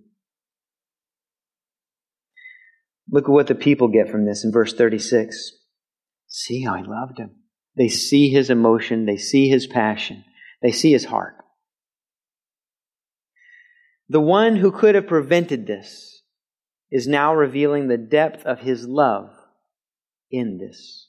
Look 3.10 3.24
at 3.24 3.30
what 3.30 3.46
the 3.46 3.54
people 3.54 3.88
get 3.88 4.08
from 4.08 4.24
this 4.24 4.42
in 4.42 4.52
verse 4.52 4.72
36. 4.72 5.52
See 6.28 6.62
how 6.62 6.76
he 6.76 6.82
loved 6.82 7.18
him. 7.18 7.30
They 7.76 7.88
see 7.88 8.30
his 8.30 8.48
emotion, 8.48 9.04
they 9.04 9.18
see 9.18 9.50
his 9.50 9.66
passion, 9.66 10.24
they 10.62 10.72
see 10.72 10.92
his 10.92 11.04
heart. 11.04 11.34
The 14.08 14.20
one 14.20 14.56
who 14.56 14.72
could 14.72 14.94
have 14.94 15.06
prevented 15.06 15.66
this 15.66 16.22
is 16.90 17.06
now 17.06 17.34
revealing 17.34 17.88
the 17.88 17.98
depth 17.98 18.46
of 18.46 18.60
his 18.60 18.86
love 18.86 19.30
in 20.30 20.56
this. 20.56 21.08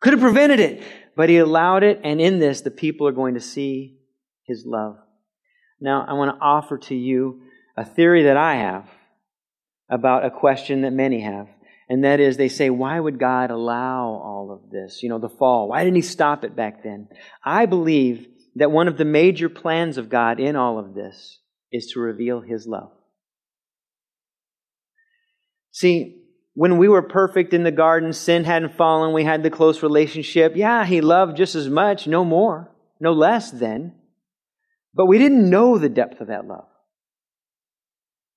Could 0.00 0.12
have 0.12 0.22
prevented 0.22 0.60
it. 0.60 0.84
But 1.16 1.28
he 1.28 1.38
allowed 1.38 1.82
it, 1.82 2.00
and 2.04 2.20
in 2.20 2.38
this, 2.38 2.62
the 2.62 2.70
people 2.70 3.06
are 3.06 3.12
going 3.12 3.34
to 3.34 3.40
see 3.40 3.98
his 4.44 4.64
love. 4.66 4.96
Now, 5.80 6.04
I 6.08 6.14
want 6.14 6.34
to 6.34 6.42
offer 6.42 6.78
to 6.78 6.94
you 6.94 7.42
a 7.76 7.84
theory 7.84 8.24
that 8.24 8.36
I 8.36 8.56
have 8.56 8.88
about 9.90 10.24
a 10.24 10.30
question 10.30 10.82
that 10.82 10.92
many 10.92 11.20
have. 11.20 11.48
And 11.88 12.04
that 12.04 12.20
is, 12.20 12.36
they 12.36 12.48
say, 12.48 12.70
why 12.70 12.98
would 12.98 13.18
God 13.18 13.50
allow 13.50 14.04
all 14.06 14.50
of 14.50 14.70
this? 14.70 15.02
You 15.02 15.10
know, 15.10 15.18
the 15.18 15.28
fall. 15.28 15.68
Why 15.68 15.84
didn't 15.84 15.96
he 15.96 16.02
stop 16.02 16.44
it 16.44 16.56
back 16.56 16.82
then? 16.82 17.08
I 17.44 17.66
believe 17.66 18.26
that 18.56 18.70
one 18.70 18.88
of 18.88 18.96
the 18.96 19.04
major 19.04 19.48
plans 19.48 19.98
of 19.98 20.08
God 20.08 20.40
in 20.40 20.56
all 20.56 20.78
of 20.78 20.94
this 20.94 21.40
is 21.70 21.88
to 21.92 22.00
reveal 22.00 22.40
His 22.40 22.66
love. 22.66 22.92
See, 25.70 26.21
when 26.54 26.76
we 26.76 26.88
were 26.88 27.02
perfect 27.02 27.54
in 27.54 27.62
the 27.62 27.70
garden, 27.70 28.12
sin 28.12 28.44
hadn't 28.44 28.76
fallen, 28.76 29.14
we 29.14 29.24
had 29.24 29.42
the 29.42 29.50
close 29.50 29.82
relationship. 29.82 30.52
Yeah, 30.54 30.84
He 30.84 31.00
loved 31.00 31.36
just 31.36 31.54
as 31.54 31.68
much, 31.68 32.06
no 32.06 32.24
more, 32.24 32.70
no 33.00 33.12
less 33.12 33.50
then. 33.50 33.94
But 34.94 35.06
we 35.06 35.18
didn't 35.18 35.48
know 35.48 35.78
the 35.78 35.88
depth 35.88 36.20
of 36.20 36.28
that 36.28 36.46
love. 36.46 36.66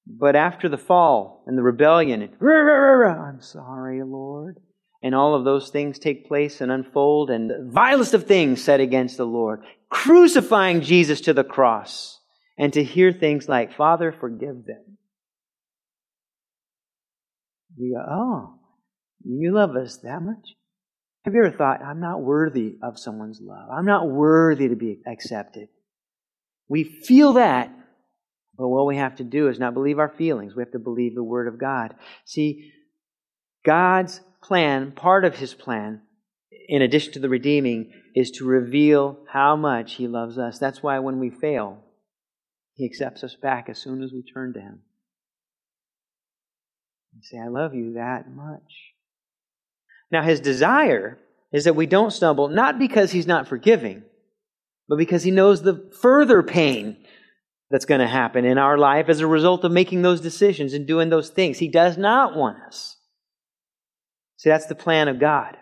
But 0.08 0.36
after 0.36 0.70
the 0.70 0.78
fall 0.78 1.44
and 1.48 1.58
the 1.58 1.64
rebellion, 1.64 2.22
and, 2.22 2.32
I'm 2.42 3.42
sorry, 3.42 4.02
Lord, 4.04 4.60
and 5.02 5.14
all 5.14 5.36
of 5.36 5.44
those 5.44 5.70
things 5.70 6.00
take 6.00 6.28
place 6.28 6.62
and 6.62 6.72
unfold, 6.72 7.30
and 7.30 7.50
the 7.50 7.70
vilest 7.70 8.14
of 8.14 8.26
things 8.26 8.64
said 8.64 8.80
against 8.80 9.18
the 9.18 9.26
Lord, 9.26 9.62
crucifying 9.90 10.82
Jesus 10.82 11.22
to 11.22 11.34
the 11.34 11.44
cross, 11.44 12.22
and 12.58 12.72
to 12.74 12.84
hear 12.84 13.12
things 13.12 13.50
like, 13.50 13.76
Father, 13.76 14.12
forgive 14.12 14.66
them. 14.66 14.98
You 17.78 17.96
go, 17.96 18.06
oh, 18.10 18.60
you 19.24 19.54
love 19.54 19.76
us 19.76 19.98
that 20.04 20.22
much? 20.22 20.56
Have 21.26 21.34
you 21.34 21.44
ever 21.44 21.56
thought, 21.56 21.82
I'm 21.82 22.00
not 22.00 22.22
worthy 22.22 22.78
of 22.84 23.00
someone's 23.00 23.42
love? 23.42 23.70
I'm 23.72 23.86
not 23.86 24.08
worthy 24.08 24.70
to 24.70 24.76
be 24.76 25.02
accepted. 25.08 25.70
We 26.68 26.84
feel 26.84 27.34
that, 27.34 27.72
but 28.58 28.68
what 28.68 28.86
we 28.86 28.98
have 28.98 29.16
to 29.18 29.24
do 29.24 29.50
is 29.50 29.60
not 29.60 29.74
believe 29.74 30.00
our 30.00 30.10
feelings. 30.10 30.56
We 30.56 30.62
have 30.62 30.72
to 30.72 30.80
believe 30.80 31.16
the 31.16 31.24
Word 31.24 31.48
of 31.48 31.60
God. 31.60 31.96
See, 32.26 32.72
God's 33.66 34.22
plan, 34.44 34.92
part 34.92 35.26
of 35.26 35.36
His 35.36 35.54
plan, 35.54 36.02
in 36.68 36.82
addition 36.82 37.14
to 37.14 37.20
the 37.20 37.30
redeeming, 37.30 37.92
is 38.16 38.32
to 38.32 38.46
reveal 38.46 39.20
how 39.28 39.56
much 39.56 39.96
He 39.96 40.08
loves 40.08 40.38
us. 40.38 40.60
That's 40.60 40.84
why 40.84 41.00
when 41.00 41.20
we 41.20 41.32
fail, 41.32 41.84
He 42.76 42.86
accepts 42.86 43.24
us 43.24 43.36
back 43.36 43.68
as 43.68 43.80
soon 43.80 44.04
as 44.04 44.12
we 44.14 44.24
turn 44.24 44.54
to 44.54 44.62
Him. 44.62 44.82
Say, 47.22 47.38
I 47.38 47.48
love 47.48 47.74
you 47.74 47.94
that 47.94 48.30
much. 48.30 48.94
Now, 50.12 50.22
His 50.22 50.40
desire 50.40 51.18
is 51.52 51.64
that 51.64 51.76
we 51.76 51.86
don't 51.86 52.12
stumble, 52.12 52.48
not 52.48 52.78
because 52.78 53.12
He's 53.12 53.28
not 53.28 53.48
forgiving, 53.48 54.04
but 54.88 54.98
because 54.98 55.24
He 55.24 55.32
knows 55.32 55.62
the 55.62 55.92
further 56.02 56.44
pain 56.44 56.98
that's 57.72 57.86
going 57.86 58.02
to 58.02 58.08
happen 58.08 58.46
in 58.46 58.58
our 58.58 58.78
life 58.78 59.10
as 59.10 59.22
a 59.22 59.28
result 59.28 59.64
of 59.64 59.72
making 59.72 60.02
those 60.02 60.22
decisions 60.22 60.74
and 60.74 60.86
doing 60.86 61.10
those 61.10 61.30
things. 61.30 61.58
He 61.58 61.68
does 61.68 61.98
not 61.98 62.36
want 62.36 62.60
us. 62.68 62.96
See, 64.38 64.50
that's 64.50 64.68
the 64.68 64.76
plan 64.76 65.08
of 65.08 65.20
God. 65.20 65.58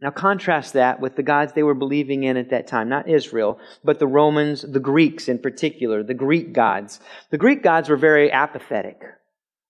Now 0.00 0.10
contrast 0.10 0.74
that 0.74 1.00
with 1.00 1.16
the 1.16 1.22
gods 1.22 1.52
they 1.52 1.62
were 1.62 1.74
believing 1.74 2.24
in 2.24 2.36
at 2.36 2.50
that 2.50 2.66
time, 2.66 2.88
not 2.88 3.08
Israel, 3.08 3.58
but 3.82 3.98
the 3.98 4.06
Romans, 4.06 4.62
the 4.62 4.80
Greeks 4.80 5.28
in 5.28 5.38
particular, 5.38 6.02
the 6.02 6.14
Greek 6.14 6.52
gods. 6.52 7.00
The 7.30 7.38
Greek 7.38 7.62
gods 7.62 7.88
were 7.88 7.96
very 7.96 8.30
apathetic. 8.30 9.00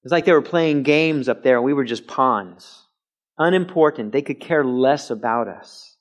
It's 0.07 0.13
like 0.13 0.25
they 0.25 0.31
were 0.31 0.41
playing 0.41 0.85
games 0.85 1.29
up 1.29 1.43
there 1.43 1.57
and 1.57 1.65
we 1.65 1.73
were 1.73 1.85
just 1.85 2.07
pawns. 2.07 2.85
Unimportant. 3.39 4.13
They 4.13 4.23
could 4.23 4.39
care 4.39 4.65
less 4.65 5.11
about 5.11 5.49
us. 5.49 5.97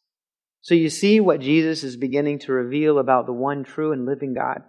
So 0.61 0.75
you 0.75 0.91
see 0.91 1.19
what 1.19 1.39
Jesus 1.39 1.83
is 1.83 1.97
beginning 1.97 2.37
to 2.41 2.51
reveal 2.51 2.99
about 2.99 3.25
the 3.25 3.33
one 3.33 3.63
true 3.63 3.93
and 3.93 4.05
living 4.05 4.35
God. 4.35 4.61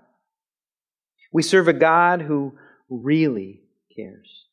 We 1.34 1.42
serve 1.42 1.68
a 1.68 1.74
God 1.74 2.22
who 2.22 2.56
really 2.88 3.60
cares. 3.94 4.46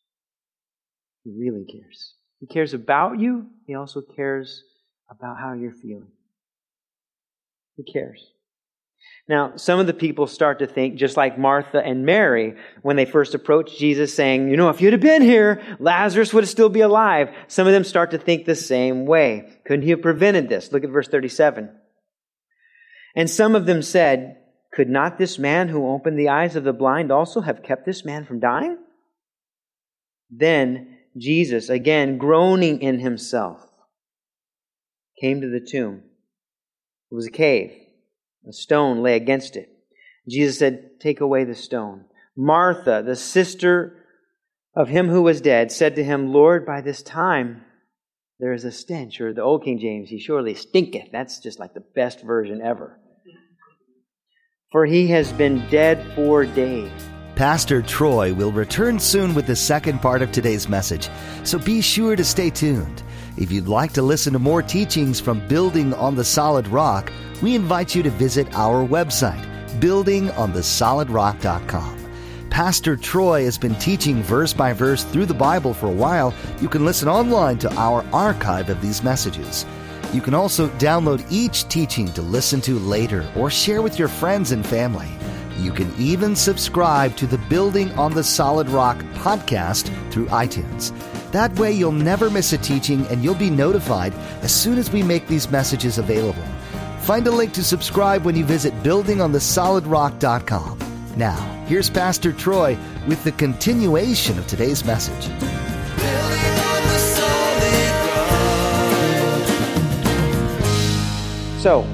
He 1.24 1.32
really 1.32 1.64
cares. 1.64 2.16
He 2.42 2.48
cares 2.48 2.74
about 2.74 3.22
you. 3.22 3.46
He 3.66 3.76
also 3.76 4.02
cares 4.02 4.66
about 5.10 5.38
how 5.40 5.54
you're 5.54 5.72
feeling. 5.72 6.12
He 7.78 7.90
cares. 7.90 8.34
Now, 9.28 9.56
some 9.56 9.80
of 9.80 9.88
the 9.88 9.94
people 9.94 10.28
start 10.28 10.60
to 10.60 10.68
think, 10.68 10.96
just 10.96 11.16
like 11.16 11.38
Martha 11.38 11.80
and 11.80 12.06
Mary, 12.06 12.56
when 12.82 12.98
they 12.98 13.06
first 13.06 13.34
approached 13.34 13.80
Jesus 13.80 14.14
saying, 14.14 14.50
you 14.50 14.58
know, 14.58 14.70
if 14.70 14.82
you'd 14.82 14.92
have 14.92 15.02
been 15.02 15.22
here, 15.22 15.62
Lazarus 15.80 16.34
would 16.34 16.48
still 16.48 16.68
be 16.68 16.82
alive. 16.82 17.30
Some 17.48 17.66
of 17.66 17.72
them 17.74 17.86
start 17.86 18.12
to 18.12 18.18
think 18.18 18.46
the 18.46 18.56
same 18.56 19.06
way. 19.06 19.50
Couldn't 19.66 19.84
he 19.84 19.92
have 19.92 20.02
prevented 20.02 20.50
this? 20.50 20.74
Look 20.74 20.84
at 20.84 20.90
verse 20.90 21.08
37. 21.08 21.70
And 23.16 23.30
some 23.30 23.56
of 23.56 23.66
them 23.66 23.82
said, 23.82 24.38
could 24.74 24.90
not 24.90 25.18
this 25.18 25.40
man 25.40 25.70
who 25.70 25.88
opened 25.88 26.20
the 26.20 26.30
eyes 26.30 26.56
of 26.56 26.64
the 26.64 26.74
blind 26.74 27.12
also 27.12 27.42
have 27.42 27.64
kept 27.64 27.86
this 27.86 28.04
man 28.04 28.26
from 28.26 28.40
dying? 28.40 28.78
Then 30.30 30.98
Jesus, 31.16 31.70
again 31.70 32.18
groaning 32.18 32.82
in 32.82 33.00
himself, 33.00 33.62
came 35.22 35.42
to 35.42 35.50
the 35.50 35.66
tomb. 35.66 36.02
It 37.12 37.16
was 37.16 37.28
a 37.28 37.32
cave. 37.32 37.83
A 38.48 38.54
stone 38.54 39.02
lay 39.02 39.16
against 39.16 39.56
it. 39.56 39.70
Jesus 40.28 40.60
said, 40.60 41.00
Take 41.00 41.22
away 41.22 41.44
the 41.44 41.56
stone. 41.56 42.06
Martha, 42.36 43.04
the 43.06 43.16
sister 43.16 43.98
of 44.76 44.90
him 44.90 45.10
who 45.10 45.22
was 45.22 45.42
dead, 45.42 45.72
said 45.72 45.96
to 45.96 46.04
him, 46.04 46.34
Lord, 46.34 46.66
by 46.66 46.82
this 46.82 47.04
time 47.04 47.62
there 48.40 48.54
is 48.54 48.66
a 48.66 48.72
stench. 48.72 49.22
Or 49.22 49.34
the 49.34 49.42
old 49.42 49.64
King 49.64 49.80
James, 49.80 50.10
he 50.10 50.20
surely 50.20 50.56
stinketh. 50.56 51.12
That's 51.12 51.40
just 51.40 51.60
like 51.60 51.74
the 51.74 51.84
best 51.96 52.22
version 52.22 52.62
ever 52.62 53.00
for 54.74 54.88
he 54.88 55.08
has 55.08 55.32
been 55.32 55.64
dead 55.70 56.04
four 56.16 56.46
days. 56.46 56.92
Pastor 57.36 57.82
Troy 57.82 58.32
will 58.32 58.52
return 58.52 59.00
soon 59.00 59.34
with 59.34 59.48
the 59.48 59.56
second 59.56 60.04
part 60.04 60.22
of 60.22 60.32
today's 60.32 60.70
message, 60.70 61.10
so 61.44 61.58
be 61.58 61.82
sure 61.82 62.16
to 62.16 62.24
stay 62.24 62.52
tuned. 62.52 63.02
If 63.38 63.52
you'd 63.52 63.68
like 63.68 63.92
to 63.94 64.04
listen 64.04 64.34
to 64.34 64.40
more 64.40 64.62
teachings 64.62 65.20
from 65.20 65.48
Building 65.48 65.96
on 65.96 66.16
the 66.16 66.24
Solid 66.24 66.68
Rock, 66.68 67.12
we 67.42 67.56
invite 67.56 67.96
you 67.96 68.04
to 68.04 68.12
visit 68.12 68.54
our 68.54 68.88
website, 68.88 69.44
buildingonthesolidrock.com. 69.80 72.00
Pastor 72.52 72.96
Troy 72.96 73.46
has 73.46 73.58
been 73.58 73.74
teaching 73.76 74.22
verse 74.22 74.54
by 74.54 74.72
verse 74.72 75.04
through 75.04 75.26
the 75.26 75.34
Bible 75.34 75.74
for 75.74 75.88
a 75.88 75.92
while. 75.92 76.36
You 76.62 76.70
can 76.70 76.86
listen 76.86 77.10
online 77.10 77.58
to 77.60 77.74
our 77.74 78.06
archive 78.14 78.70
of 78.70 78.80
these 78.80 79.04
messages. 79.04 79.66
You 80.14 80.22
can 80.22 80.36
also 80.36 80.68
download 80.78 81.26
each 81.32 81.68
teaching 81.68 82.14
to 82.14 82.22
listen 82.22 82.62
to 82.62 82.78
later 82.78 83.28
or 83.36 83.50
share 83.50 83.82
with 83.82 83.98
your 83.98 84.08
friends 84.08 84.52
and 84.52 84.64
family. 84.64 85.10
You 85.60 85.72
can 85.72 85.94
even 85.98 86.36
subscribe 86.36 87.16
to 87.18 87.28
the 87.28 87.38
Building 87.38 87.92
on 87.92 88.14
the 88.14 88.24
Solid 88.24 88.68
Rock 88.70 88.98
podcast 89.16 89.92
through 90.12 90.26
iTunes. 90.28 90.92
That 91.32 91.54
way, 91.56 91.72
you'll 91.72 91.92
never 91.92 92.30
miss 92.30 92.54
a 92.54 92.58
teaching 92.58 93.06
and 93.08 93.24
you'll 93.24 93.36
be 93.36 93.50
notified 93.50 94.14
as 94.42 94.54
soon 94.54 94.78
as 94.78 94.92
we 94.92 95.04
make 95.04 95.28
these 95.28 95.50
messages 95.50 95.98
available. 95.98 96.44
Find 97.02 97.26
a 97.28 97.32
link 97.32 97.54
to 97.54 97.64
subscribe 97.64 98.24
when 98.24 98.36
you 98.36 98.46
visit 98.46 98.74
buildingonthesolidrock.com. 98.84 100.80
Now, 101.18 101.66
here's 101.68 101.90
Pastor 101.90 102.32
Troy 102.32 102.78
with 103.08 103.24
the 103.24 103.32
continuation 103.34 104.38
of 104.40 104.48
today's 104.48 104.84
message. 104.86 105.24
So, 111.62 111.88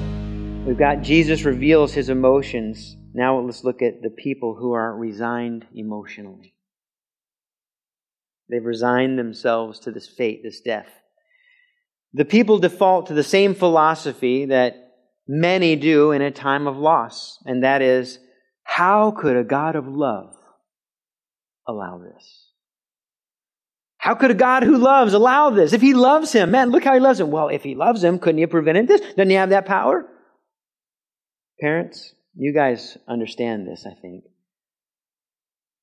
we've 0.66 0.78
got 0.78 1.02
Jesus 1.02 1.44
reveals 1.44 1.92
his 1.92 2.08
emotions. 2.08 2.96
Now 3.20 3.38
let's 3.38 3.64
look 3.64 3.82
at 3.82 4.00
the 4.00 4.08
people 4.08 4.54
who 4.54 4.72
are 4.72 4.96
resigned 4.96 5.66
emotionally. 5.74 6.54
They've 8.48 8.64
resigned 8.64 9.18
themselves 9.18 9.80
to 9.80 9.90
this 9.90 10.08
fate, 10.08 10.40
this 10.42 10.62
death. 10.62 10.88
The 12.14 12.24
people 12.24 12.58
default 12.58 13.08
to 13.08 13.14
the 13.14 13.22
same 13.22 13.54
philosophy 13.54 14.46
that 14.46 14.74
many 15.28 15.76
do 15.76 16.12
in 16.12 16.22
a 16.22 16.30
time 16.30 16.66
of 16.66 16.78
loss, 16.78 17.36
and 17.44 17.62
that 17.62 17.82
is, 17.82 18.18
how 18.62 19.10
could 19.10 19.36
a 19.36 19.44
God 19.44 19.76
of 19.76 19.86
love 19.86 20.34
allow 21.68 21.98
this? 21.98 22.48
How 23.98 24.14
could 24.14 24.30
a 24.30 24.34
God 24.34 24.62
who 24.62 24.78
loves 24.78 25.12
allow 25.12 25.50
this? 25.50 25.74
If 25.74 25.82
he 25.82 25.92
loves 25.92 26.32
him, 26.32 26.52
man, 26.52 26.70
look 26.70 26.84
how 26.84 26.94
he 26.94 27.00
loves 27.00 27.20
him. 27.20 27.30
Well, 27.30 27.48
if 27.48 27.64
he 27.64 27.74
loves 27.74 28.02
him, 28.02 28.18
couldn't 28.18 28.38
he 28.38 28.44
have 28.44 28.50
prevented 28.50 28.88
this? 28.88 29.02
Doesn't 29.02 29.28
he 29.28 29.36
have 29.36 29.50
that 29.50 29.66
power? 29.66 30.06
Parents, 31.60 32.14
you 32.34 32.54
guys 32.54 32.96
understand 33.08 33.66
this, 33.66 33.86
I 33.86 33.94
think. 34.00 34.24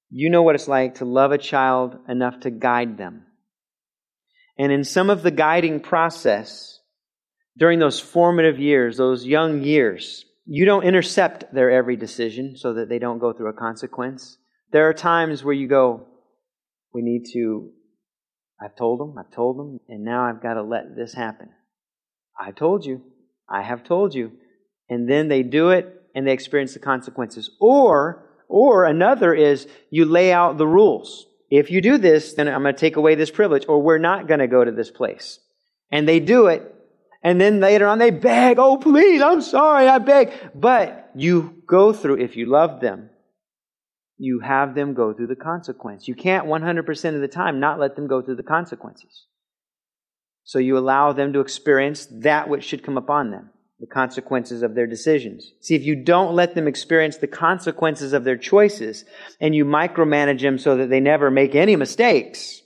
You 0.10 0.30
know 0.30 0.44
what 0.44 0.56
it's 0.56 0.68
like 0.68 0.96
to 0.96 1.06
love 1.06 1.32
a 1.32 1.38
child 1.38 1.98
enough 2.08 2.39
to 2.42 2.50
guide 2.50 2.98
them. 2.98 3.25
And 4.58 4.72
in 4.72 4.84
some 4.84 5.10
of 5.10 5.22
the 5.22 5.32
guiding 5.32 5.82
process, 5.82 6.80
during 7.58 7.80
those 7.80 8.00
formative 8.00 8.60
years, 8.60 8.98
those 8.98 9.25
young 9.25 9.62
years, 9.62 10.25
you 10.46 10.66
don't 10.66 10.86
intercept 10.86 11.54
their 11.54 11.70
every 11.70 11.98
decision 11.98 12.56
so 12.56 12.74
that 12.75 12.89
they 12.89 13.00
don't 13.00 13.20
go 13.20 13.34
through 13.34 13.50
a 13.50 13.54
consequence. 13.54 14.38
There 14.72 14.88
are 14.88 14.94
times 14.94 15.44
where 15.44 15.54
you 15.54 15.68
go, 15.68 16.08
we 16.94 17.01
need 17.01 17.25
to 17.34 17.72
I've 18.60 18.75
told 18.75 19.00
them, 19.00 19.16
I've 19.18 19.32
told 19.32 19.58
them, 19.60 19.80
and 19.88 20.04
now 20.04 20.24
I've 20.24 20.42
got 20.42 20.56
to 20.56 20.63
let 20.63 20.96
this 20.96 21.13
happen. 21.13 21.50
I 22.39 22.51
told 22.51 22.86
you, 22.86 23.04
I 23.50 23.62
have 23.62 23.84
told 23.84 24.16
you. 24.16 24.32
And 24.89 25.10
then 25.10 25.27
they 25.27 25.44
do 25.44 25.70
it 25.70 25.97
and 26.18 26.26
they 26.26 26.34
experience 26.34 26.74
the 26.74 26.80
consequences. 26.80 27.52
Or, 27.62 28.28
or 28.50 28.86
another 28.86 29.36
is 29.36 29.68
you 29.92 30.04
lay 30.04 30.34
out 30.34 30.58
the 30.58 30.66
rules. 30.66 31.28
If 31.52 31.70
you 31.70 31.80
do 31.80 32.00
this, 32.00 32.34
then 32.34 32.48
I'm 32.48 32.64
going 32.64 32.74
to 32.74 32.80
take 32.80 32.96
away 32.96 33.14
this 33.14 33.30
privilege, 33.30 33.66
or 33.68 33.84
we're 33.84 34.00
not 34.00 34.28
going 34.28 34.40
to 34.40 34.48
go 34.48 34.66
to 34.66 34.72
this 34.72 34.90
place. 34.90 35.40
And 35.92 36.10
they 36.10 36.20
do 36.20 36.48
it, 36.48 36.74
And 37.24 37.40
then 37.40 37.60
later 37.60 37.86
on 37.86 38.00
they 38.00 38.10
beg, 38.10 38.58
oh 38.58 38.78
please, 38.78 39.22
I'm 39.22 39.42
sorry, 39.42 39.88
I 39.88 40.00
beg. 40.00 40.34
But 40.56 41.12
you 41.14 41.62
go 41.68 41.94
through, 41.94 42.18
if 42.18 42.36
you 42.36 42.48
love 42.48 42.82
them, 42.82 43.12
you 44.18 44.40
have 44.40 44.74
them 44.74 44.96
go 44.96 45.14
through 45.14 45.28
the 45.28 45.36
consequence. 45.36 46.08
You 46.08 46.16
can't 46.16 46.48
100% 46.48 47.16
of 47.16 47.22
the 47.22 47.28
time 47.28 47.60
not 47.60 47.80
let 47.80 47.96
them 47.96 48.08
go 48.08 48.24
through 48.24 48.38
the 48.38 48.44
consequences. 48.44 49.28
So 50.44 50.58
you 50.58 50.80
allow 50.80 51.14
them 51.14 51.32
to 51.34 51.42
experience 51.42 52.08
that 52.12 52.50
which 52.50 52.64
should 52.64 52.84
come 52.84 52.98
upon 52.98 53.30
them, 53.30 53.52
the 53.80 53.88
consequences 53.88 54.64
of 54.64 54.74
their 54.74 54.88
decisions. 54.88 55.52
See, 55.62 55.76
if 55.76 55.84
you 55.84 55.96
don't 55.96 56.34
let 56.34 56.56
them 56.56 56.68
experience 56.68 57.18
the 57.18 57.28
consequences 57.28 58.14
of 58.14 58.24
their 58.24 58.38
choices 58.38 59.06
and 59.40 59.54
you 59.54 59.66
micromanage 59.66 60.42
them 60.42 60.58
so 60.58 60.78
that 60.78 60.90
they 60.90 61.00
never 61.00 61.30
make 61.30 61.54
any 61.54 61.76
mistakes, 61.76 62.62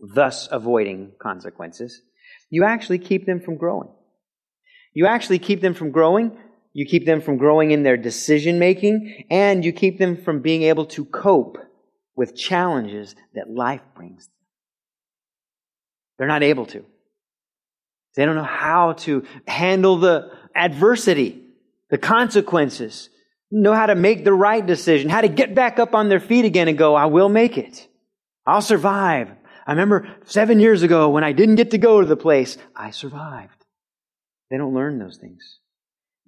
thus 0.00 0.48
avoiding 0.50 1.12
consequences, 1.20 2.02
you 2.50 2.64
actually 2.64 2.98
keep 2.98 3.26
them 3.26 3.40
from 3.40 3.56
growing. 3.56 3.88
You 4.92 5.06
actually 5.06 5.38
keep 5.38 5.60
them 5.60 5.74
from 5.74 5.92
growing 5.92 6.36
you 6.72 6.86
keep 6.86 7.04
them 7.04 7.20
from 7.20 7.36
growing 7.36 7.70
in 7.70 7.82
their 7.82 7.96
decision 7.96 8.58
making, 8.58 9.26
and 9.30 9.64
you 9.64 9.72
keep 9.72 9.98
them 9.98 10.16
from 10.16 10.40
being 10.40 10.62
able 10.62 10.86
to 10.86 11.04
cope 11.04 11.58
with 12.16 12.36
challenges 12.36 13.14
that 13.34 13.50
life 13.50 13.82
brings 13.94 14.26
them. 14.26 14.34
They're 16.18 16.28
not 16.28 16.42
able 16.42 16.66
to. 16.66 16.84
They 18.14 18.24
don't 18.24 18.36
know 18.36 18.42
how 18.42 18.92
to 18.92 19.24
handle 19.46 19.98
the 19.98 20.30
adversity, 20.54 21.42
the 21.90 21.98
consequences, 21.98 23.08
know 23.50 23.72
how 23.72 23.86
to 23.86 23.94
make 23.94 24.24
the 24.24 24.32
right 24.32 24.64
decision, 24.64 25.10
how 25.10 25.20
to 25.20 25.28
get 25.28 25.54
back 25.54 25.78
up 25.78 25.94
on 25.94 26.08
their 26.08 26.20
feet 26.20 26.44
again 26.44 26.68
and 26.68 26.78
go, 26.78 26.94
I 26.94 27.06
will 27.06 27.28
make 27.28 27.58
it. 27.58 27.88
I'll 28.46 28.62
survive. 28.62 29.30
I 29.66 29.72
remember 29.72 30.08
seven 30.24 30.60
years 30.60 30.82
ago 30.82 31.08
when 31.10 31.24
I 31.24 31.32
didn't 31.32 31.56
get 31.56 31.70
to 31.70 31.78
go 31.78 32.00
to 32.00 32.06
the 32.06 32.16
place, 32.16 32.58
I 32.74 32.90
survived. 32.90 33.64
They 34.50 34.56
don't 34.58 34.74
learn 34.74 34.98
those 34.98 35.18
things. 35.18 35.58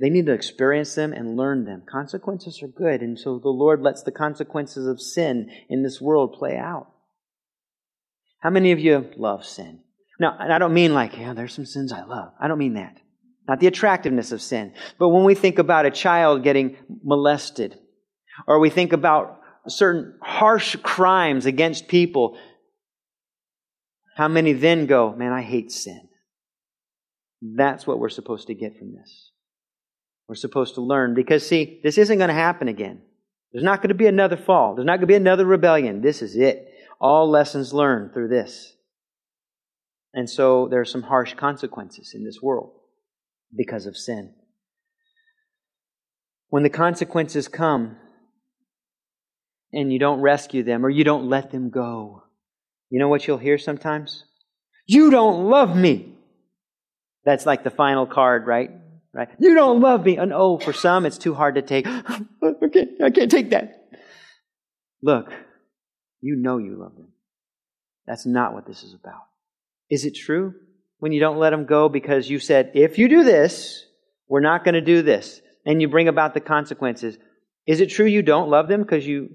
They 0.00 0.10
need 0.10 0.26
to 0.26 0.32
experience 0.32 0.94
them 0.94 1.12
and 1.12 1.36
learn 1.36 1.64
them. 1.64 1.82
Consequences 1.88 2.62
are 2.62 2.68
good, 2.68 3.00
and 3.00 3.18
so 3.18 3.38
the 3.38 3.48
Lord 3.48 3.80
lets 3.80 4.02
the 4.02 4.12
consequences 4.12 4.86
of 4.86 5.00
sin 5.00 5.50
in 5.68 5.82
this 5.82 6.00
world 6.00 6.32
play 6.32 6.56
out. 6.56 6.88
How 8.40 8.50
many 8.50 8.72
of 8.72 8.80
you 8.80 9.10
love 9.16 9.44
sin? 9.44 9.83
Now, 10.20 10.36
I 10.38 10.58
don't 10.58 10.74
mean 10.74 10.94
like, 10.94 11.16
yeah, 11.16 11.34
there's 11.34 11.54
some 11.54 11.66
sins 11.66 11.92
I 11.92 12.04
love. 12.04 12.32
I 12.40 12.48
don't 12.48 12.58
mean 12.58 12.74
that. 12.74 12.96
Not 13.48 13.60
the 13.60 13.66
attractiveness 13.66 14.32
of 14.32 14.40
sin. 14.40 14.72
But 14.98 15.10
when 15.10 15.24
we 15.24 15.34
think 15.34 15.58
about 15.58 15.86
a 15.86 15.90
child 15.90 16.42
getting 16.42 16.76
molested, 17.02 17.78
or 18.46 18.58
we 18.58 18.70
think 18.70 18.92
about 18.92 19.40
certain 19.68 20.18
harsh 20.22 20.76
crimes 20.82 21.46
against 21.46 21.88
people, 21.88 22.38
how 24.16 24.28
many 24.28 24.52
then 24.52 24.86
go, 24.86 25.14
man, 25.14 25.32
I 25.32 25.42
hate 25.42 25.72
sin? 25.72 26.08
That's 27.42 27.86
what 27.86 27.98
we're 27.98 28.08
supposed 28.08 28.46
to 28.46 28.54
get 28.54 28.78
from 28.78 28.94
this. 28.94 29.30
We're 30.28 30.36
supposed 30.36 30.76
to 30.76 30.80
learn 30.80 31.14
because, 31.14 31.46
see, 31.46 31.80
this 31.82 31.98
isn't 31.98 32.18
going 32.18 32.28
to 32.28 32.34
happen 32.34 32.68
again. 32.68 33.02
There's 33.52 33.64
not 33.64 33.80
going 33.80 33.90
to 33.90 33.94
be 33.94 34.06
another 34.06 34.36
fall. 34.36 34.74
There's 34.74 34.86
not 34.86 34.96
going 34.96 35.02
to 35.02 35.06
be 35.06 35.14
another 35.14 35.44
rebellion. 35.44 36.00
This 36.00 36.22
is 36.22 36.34
it. 36.34 36.66
All 37.00 37.28
lessons 37.28 37.74
learned 37.74 38.14
through 38.14 38.28
this. 38.28 38.73
And 40.14 40.30
so 40.30 40.68
there 40.68 40.80
are 40.80 40.84
some 40.84 41.02
harsh 41.02 41.34
consequences 41.34 42.12
in 42.14 42.24
this 42.24 42.40
world 42.40 42.70
because 43.54 43.86
of 43.86 43.96
sin. 43.96 44.32
When 46.48 46.62
the 46.62 46.70
consequences 46.70 47.48
come 47.48 47.96
and 49.72 49.92
you 49.92 49.98
don't 49.98 50.20
rescue 50.20 50.62
them 50.62 50.86
or 50.86 50.90
you 50.90 51.02
don't 51.02 51.28
let 51.28 51.50
them 51.50 51.68
go, 51.68 52.22
you 52.90 53.00
know 53.00 53.08
what 53.08 53.26
you'll 53.26 53.38
hear 53.38 53.58
sometimes? 53.58 54.24
You 54.86 55.10
don't 55.10 55.48
love 55.48 55.76
me. 55.76 56.14
That's 57.24 57.44
like 57.44 57.64
the 57.64 57.70
final 57.70 58.06
card, 58.06 58.46
right? 58.46 58.70
Right? 59.12 59.28
You 59.40 59.54
don't 59.54 59.80
love 59.80 60.04
me. 60.04 60.16
And 60.16 60.32
oh, 60.32 60.58
for 60.58 60.72
some, 60.72 61.06
it's 61.06 61.18
too 61.18 61.34
hard 61.34 61.56
to 61.56 61.62
take. 61.62 61.86
okay, 62.42 62.86
I 63.02 63.10
can't 63.10 63.30
take 63.30 63.50
that. 63.50 63.88
Look, 65.02 65.32
you 66.20 66.36
know 66.36 66.58
you 66.58 66.76
love 66.80 66.94
them. 66.94 67.08
That's 68.06 68.26
not 68.26 68.54
what 68.54 68.66
this 68.66 68.84
is 68.84 68.94
about. 68.94 69.22
Is 69.90 70.04
it 70.04 70.12
true 70.12 70.54
when 70.98 71.12
you 71.12 71.20
don't 71.20 71.38
let 71.38 71.50
them 71.50 71.66
go 71.66 71.88
because 71.88 72.28
you 72.28 72.38
said, 72.38 72.72
if 72.74 72.98
you 72.98 73.08
do 73.08 73.24
this, 73.24 73.84
we're 74.28 74.40
not 74.40 74.64
going 74.64 74.74
to 74.74 74.80
do 74.80 75.02
this, 75.02 75.40
and 75.66 75.80
you 75.80 75.88
bring 75.88 76.08
about 76.08 76.34
the 76.34 76.40
consequences? 76.40 77.18
Is 77.66 77.80
it 77.80 77.90
true 77.90 78.06
you 78.06 78.22
don't 78.22 78.50
love 78.50 78.68
them 78.68 78.82
because 78.82 79.06
you 79.06 79.30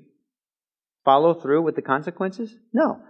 follow 1.05 1.33
through 1.33 1.61
with 1.61 1.75
the 1.75 1.81
consequences? 1.81 2.55
No. 2.73 3.01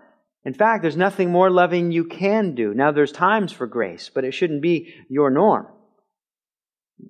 In 0.46 0.54
fact, 0.54 0.82
there's 0.82 0.98
nothing 0.98 1.32
more 1.32 1.50
loving 1.50 1.92
you 1.92 2.06
can 2.06 2.56
do. 2.56 2.74
Now, 2.74 2.92
there's 2.92 3.12
times 3.12 3.52
for 3.52 3.68
grace, 3.68 4.10
but 4.14 4.24
it 4.24 4.34
shouldn't 4.34 4.62
be 4.62 4.94
your 5.10 5.30
norm. 5.30 5.68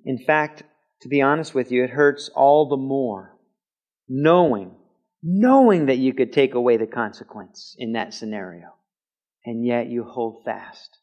In 0.04 0.18
fact, 0.18 0.64
to 1.02 1.08
be 1.08 1.22
honest 1.22 1.54
with 1.54 1.70
you, 1.70 1.84
it 1.84 1.90
hurts 1.90 2.30
all 2.34 2.68
the 2.68 2.76
more 2.76 3.36
knowing, 4.08 4.74
knowing 5.22 5.86
that 5.86 5.98
you 5.98 6.12
could 6.12 6.32
take 6.32 6.54
away 6.54 6.76
the 6.76 6.86
consequence 6.86 7.76
in 7.78 7.92
that 7.92 8.12
scenario, 8.12 8.74
and 9.44 9.64
yet 9.64 9.88
you 9.88 10.04
hold 10.04 10.44
fast. 10.44 10.98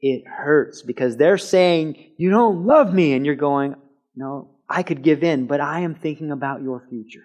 It 0.00 0.24
hurts 0.26 0.82
because 0.82 1.16
they're 1.16 1.38
saying, 1.38 2.12
You 2.16 2.30
don't 2.30 2.66
love 2.66 2.92
me, 2.92 3.12
and 3.12 3.24
you're 3.24 3.34
going, 3.34 3.76
No, 4.16 4.56
I 4.68 4.82
could 4.82 5.02
give 5.02 5.22
in, 5.22 5.46
but 5.46 5.60
I 5.60 5.80
am 5.80 5.94
thinking 5.94 6.30
about 6.30 6.62
your 6.62 6.84
future. 6.88 7.24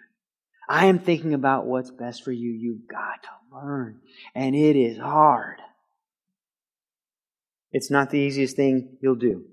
I 0.70 0.86
am 0.86 1.00
thinking 1.00 1.34
about 1.34 1.66
what's 1.66 1.92
best 1.92 2.24
for 2.24 2.32
you. 2.32 2.52
You've 2.52 2.88
got 2.88 3.24
to 3.24 3.56
learn, 3.56 4.00
and 4.36 4.56
it 4.56 4.76
is 4.76 4.98
hard. 4.98 5.60
It's 7.72 7.90
not 7.90 8.10
the 8.10 8.20
easiest 8.20 8.56
thing 8.56 8.98
you'll 9.02 9.16
do. 9.16 9.46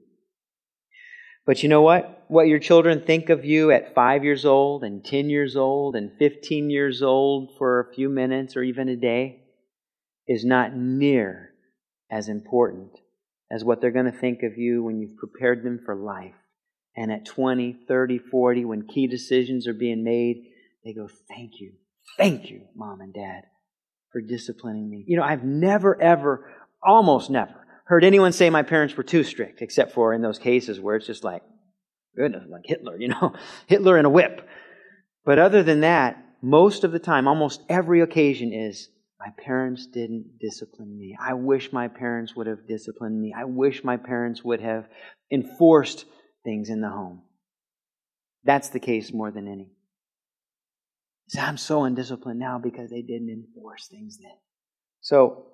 But 1.46 1.62
you 1.62 1.68
know 1.68 1.82
what? 1.82 2.24
What 2.28 2.48
your 2.48 2.58
children 2.58 3.02
think 3.02 3.28
of 3.28 3.44
you 3.44 3.70
at 3.70 3.94
five 3.94 4.24
years 4.24 4.44
old 4.44 4.82
and 4.82 5.04
10 5.04 5.28
years 5.28 5.56
old 5.56 5.94
and 5.94 6.10
15 6.18 6.70
years 6.70 7.02
old 7.02 7.56
for 7.58 7.80
a 7.80 7.94
few 7.94 8.08
minutes 8.08 8.56
or 8.56 8.62
even 8.62 8.88
a 8.88 8.96
day 8.96 9.43
is 10.28 10.44
not 10.44 10.74
near 10.74 11.50
as 12.10 12.28
important 12.28 12.90
as 13.50 13.64
what 13.64 13.80
they're 13.80 13.90
going 13.90 14.10
to 14.10 14.18
think 14.18 14.42
of 14.42 14.56
you 14.56 14.82
when 14.82 14.98
you've 14.98 15.16
prepared 15.16 15.62
them 15.62 15.80
for 15.84 15.94
life. 15.94 16.34
And 16.96 17.10
at 17.10 17.26
20, 17.26 17.76
30, 17.88 18.18
40, 18.18 18.64
when 18.64 18.86
key 18.86 19.06
decisions 19.06 19.66
are 19.66 19.74
being 19.74 20.04
made, 20.04 20.44
they 20.84 20.92
go, 20.92 21.08
Thank 21.28 21.60
you. 21.60 21.72
Thank 22.16 22.50
you, 22.50 22.62
mom 22.76 23.00
and 23.00 23.12
dad, 23.12 23.42
for 24.12 24.20
disciplining 24.20 24.88
me. 24.88 25.04
You 25.06 25.16
know, 25.16 25.24
I've 25.24 25.42
never, 25.42 26.00
ever, 26.00 26.52
almost 26.82 27.30
never 27.30 27.64
heard 27.84 28.04
anyone 28.04 28.32
say 28.32 28.50
my 28.50 28.62
parents 28.62 28.96
were 28.96 29.02
too 29.02 29.24
strict, 29.24 29.62
except 29.62 29.92
for 29.92 30.12
in 30.12 30.22
those 30.22 30.38
cases 30.38 30.80
where 30.80 30.96
it's 30.96 31.06
just 31.06 31.24
like, 31.24 31.42
goodness, 32.16 32.44
like 32.48 32.62
Hitler, 32.64 32.96
you 32.98 33.08
know, 33.08 33.34
Hitler 33.66 33.96
and 33.96 34.06
a 34.06 34.10
whip. 34.10 34.48
But 35.24 35.38
other 35.38 35.62
than 35.62 35.80
that, 35.80 36.16
most 36.42 36.84
of 36.84 36.92
the 36.92 36.98
time, 36.98 37.28
almost 37.28 37.62
every 37.68 38.00
occasion 38.00 38.52
is, 38.52 38.88
my 39.24 39.32
parents 39.42 39.86
didn't 39.86 40.38
discipline 40.38 40.98
me. 40.98 41.16
I 41.18 41.34
wish 41.34 41.72
my 41.72 41.88
parents 41.88 42.36
would 42.36 42.46
have 42.46 42.66
disciplined 42.68 43.18
me. 43.18 43.34
I 43.36 43.44
wish 43.44 43.82
my 43.82 43.96
parents 43.96 44.44
would 44.44 44.60
have 44.60 44.86
enforced 45.32 46.04
things 46.44 46.68
in 46.68 46.80
the 46.80 46.90
home. 46.90 47.22
That's 48.44 48.68
the 48.68 48.80
case 48.80 49.12
more 49.12 49.30
than 49.30 49.48
any. 49.48 49.70
So 51.28 51.40
I'm 51.40 51.56
so 51.56 51.84
undisciplined 51.84 52.38
now 52.38 52.58
because 52.62 52.90
they 52.90 53.00
didn't 53.00 53.30
enforce 53.30 53.88
things 53.88 54.18
then. 54.18 54.36
So 55.00 55.46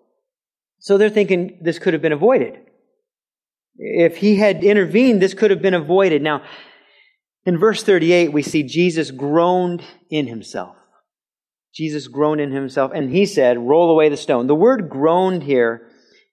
so 0.80 0.98
they're 0.98 1.11
thinking 1.11 1.61
this 1.62 1.78
could 1.78 1.92
have 1.92 2.02
been 2.02 2.12
avoided. 2.12 2.59
If 3.76 4.16
he 4.16 4.37
had 4.37 4.64
intervened, 4.64 5.22
this 5.22 5.35
could 5.35 5.50
have 5.50 5.62
been 5.62 5.74
avoided. 5.74 6.22
Now, 6.22 6.42
in 7.44 7.59
verse 7.59 7.83
38, 7.83 8.33
we 8.33 8.42
see 8.42 8.62
Jesus 8.62 9.11
groaned 9.11 9.83
in 10.11 10.26
himself. 10.26 10.74
Jesus 11.72 12.09
groaned 12.09 12.40
in 12.40 12.50
himself, 12.50 12.92
and 12.94 13.11
he 13.11 13.26
said, 13.26 13.59
Roll 13.59 13.90
away 13.90 14.09
the 14.09 14.16
stone. 14.16 14.46
The 14.46 14.54
word 14.54 14.88
groaned 14.88 15.42
here 15.42 15.87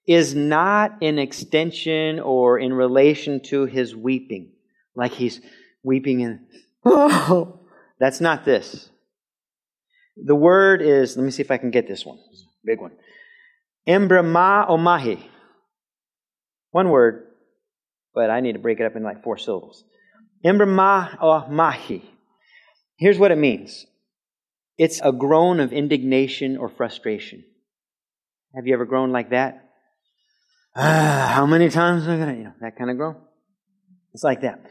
is 0.06 0.34
not 0.34 1.02
in 1.02 1.18
extension 1.18 2.18
or 2.18 2.58
in 2.58 2.72
relation 2.72 3.40
to 3.44 3.66
his 3.66 3.94
weeping, 3.94 4.52
like 4.96 5.12
he's 5.12 5.40
weeping 5.82 6.22
and, 6.22 6.40
oh, 6.84 7.60
that's 8.00 8.20
not 8.20 8.44
this. 8.44 8.88
The 10.16 10.34
word 10.34 10.82
is, 10.82 11.16
let 11.16 11.24
me 11.24 11.30
see 11.30 11.42
if 11.42 11.50
I 11.50 11.58
can 11.58 11.70
get 11.70 11.86
this 11.86 12.04
one. 12.04 12.18
Big 12.64 12.80
one. 12.80 12.92
Embrama 13.86 14.68
omahi. 14.68 15.22
One 16.70 16.90
word, 16.90 17.26
but 18.14 18.30
I 18.30 18.40
need 18.40 18.52
to 18.54 18.58
break 18.58 18.80
it 18.80 18.86
up 18.86 18.96
in 18.96 19.02
like 19.02 19.22
four 19.22 19.38
syllables. 19.38 19.84
Embrama 20.44 21.18
omahi. 21.18 22.02
Here's 22.96 23.18
what 23.18 23.30
it 23.30 23.38
means 23.38 23.86
it's 24.78 25.00
a 25.02 25.12
groan 25.12 25.58
of 25.60 25.72
indignation 25.72 26.56
or 26.56 26.68
frustration. 26.68 27.44
Have 28.54 28.66
you 28.66 28.74
ever 28.74 28.86
groaned 28.86 29.12
like 29.12 29.30
that? 29.30 29.68
Ah, 30.74 31.32
how 31.34 31.44
many 31.44 31.68
times 31.68 32.06
am 32.06 32.14
I 32.14 32.18
gonna, 32.18 32.38
you 32.38 32.44
know, 32.44 32.52
that 32.60 32.78
kind 32.78 32.90
of 32.90 32.96
groan? 32.96 33.16
It's 34.14 34.22
like 34.22 34.42
that. 34.42 34.64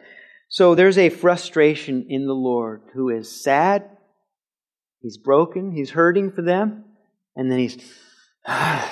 So 0.49 0.73
there's 0.73 0.97
a 0.97 1.09
frustration 1.09 2.05
in 2.09 2.25
the 2.25 2.33
Lord 2.33 2.83
who 2.93 3.09
is 3.09 3.43
sad, 3.43 3.89
he's 5.01 5.17
broken, 5.17 5.73
he's 5.73 5.91
hurting 5.91 6.31
for 6.31 6.41
them, 6.41 6.85
and 7.35 7.51
then 7.51 7.59
he's, 7.59 7.77
ah, 8.47 8.89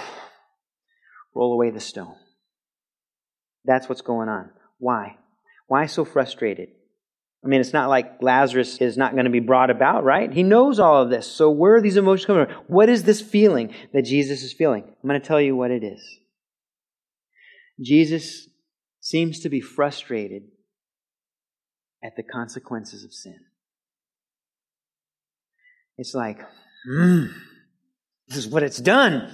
roll 1.33 1.53
away 1.53 1.71
the 1.71 1.79
stone. 1.79 2.15
That's 3.63 3.87
what's 3.87 4.01
going 4.01 4.27
on. 4.27 4.51
Why? 4.77 5.17
Why 5.67 5.85
so 5.85 6.03
frustrated? 6.03 6.69
I 7.45 7.47
mean, 7.47 7.61
it's 7.61 7.73
not 7.73 7.89
like 7.89 8.23
Lazarus 8.23 8.79
is 8.81 8.97
not 8.97 9.13
going 9.13 9.25
to 9.25 9.31
be 9.31 9.39
brought 9.39 9.69
about, 9.69 10.03
right? 10.03 10.33
He 10.33 10.41
knows 10.41 10.79
all 10.79 11.03
of 11.03 11.11
this. 11.11 11.27
So 11.27 11.51
where 11.51 11.75
are 11.75 11.81
these 11.81 11.95
emotions 11.95 12.25
coming 12.25 12.47
from? 12.47 12.55
What 12.65 12.89
is 12.89 13.03
this 13.03 13.21
feeling 13.21 13.71
that 13.93 14.01
Jesus 14.01 14.41
is 14.41 14.51
feeling? 14.51 14.83
I'm 14.83 15.07
going 15.07 15.21
to 15.21 15.25
tell 15.25 15.39
you 15.39 15.55
what 15.55 15.69
it 15.69 15.83
is. 15.83 16.01
Jesus 17.79 18.47
seems 18.99 19.41
to 19.41 19.49
be 19.49 19.61
frustrated 19.61 20.43
at 22.03 22.15
the 22.15 22.23
consequences 22.23 23.03
of 23.03 23.13
sin. 23.13 23.39
It's 25.97 26.15
like, 26.15 26.39
hmm, 26.87 27.25
this 28.27 28.37
is 28.37 28.47
what 28.47 28.63
it's 28.63 28.79
done. 28.79 29.31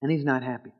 And 0.00 0.12
he's 0.12 0.24
not 0.24 0.44
happy. 0.44 0.70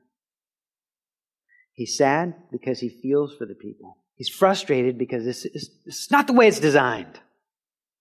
He's 1.72 1.96
sad 1.96 2.34
because 2.52 2.78
he 2.78 2.88
feels 2.88 3.34
for 3.36 3.44
the 3.44 3.54
people. 3.54 3.98
He's 4.18 4.28
frustrated 4.28 4.98
because 4.98 5.24
this 5.24 5.46
is, 5.46 6.08
not 6.10 6.26
the 6.26 6.32
way 6.32 6.48
it's 6.48 6.58
designed. 6.58 7.20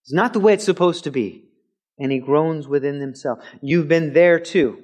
It's 0.03 0.13
not 0.13 0.33
the 0.33 0.39
way 0.39 0.53
it's 0.53 0.65
supposed 0.65 1.03
to 1.03 1.11
be. 1.11 1.45
And 1.99 2.11
he 2.11 2.17
groans 2.17 2.67
within 2.67 2.99
himself. 2.99 3.39
You've 3.61 3.87
been 3.87 4.13
there 4.13 4.39
too. 4.39 4.83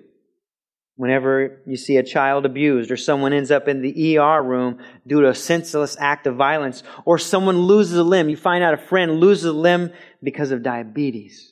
Whenever 0.95 1.63
you 1.65 1.75
see 1.75 1.97
a 1.97 2.03
child 2.03 2.45
abused, 2.45 2.91
or 2.91 2.97
someone 2.97 3.33
ends 3.33 3.49
up 3.49 3.67
in 3.67 3.81
the 3.81 4.19
ER 4.19 4.43
room 4.43 4.77
due 5.07 5.21
to 5.21 5.29
a 5.29 5.35
senseless 5.35 5.97
act 5.99 6.27
of 6.27 6.35
violence, 6.35 6.83
or 7.03 7.17
someone 7.17 7.57
loses 7.57 7.97
a 7.97 8.03
limb, 8.03 8.29
you 8.29 8.37
find 8.37 8.63
out 8.63 8.75
a 8.75 8.77
friend 8.77 9.19
loses 9.19 9.45
a 9.45 9.53
limb 9.53 9.91
because 10.21 10.51
of 10.51 10.61
diabetes. 10.61 11.51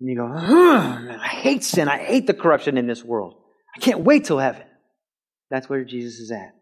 And 0.00 0.10
you 0.10 0.16
go, 0.16 0.26
I 0.26 1.28
hate 1.28 1.64
sin. 1.64 1.88
I 1.88 1.96
hate 1.96 2.26
the 2.26 2.34
corruption 2.34 2.76
in 2.76 2.86
this 2.86 3.02
world. 3.02 3.36
I 3.74 3.80
can't 3.80 4.00
wait 4.00 4.26
till 4.26 4.38
heaven. 4.38 4.64
That's 5.50 5.66
where 5.66 5.82
Jesus 5.82 6.20
is 6.20 6.30
at. 6.30 6.54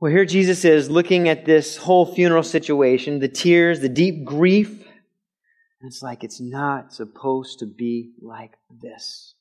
Well, 0.00 0.10
here 0.10 0.24
Jesus 0.24 0.64
is 0.64 0.88
looking 0.88 1.28
at 1.28 1.44
this 1.44 1.76
whole 1.76 2.06
funeral 2.06 2.42
situation, 2.42 3.18
the 3.18 3.28
tears, 3.28 3.80
the 3.80 3.88
deep 3.90 4.24
grief. 4.24 4.70
And 4.70 5.90
it's 5.90 6.00
like 6.00 6.24
it's 6.24 6.40
not 6.40 6.94
supposed 6.94 7.58
to 7.58 7.66
be 7.66 8.12
like 8.22 8.52
this. 8.80 9.34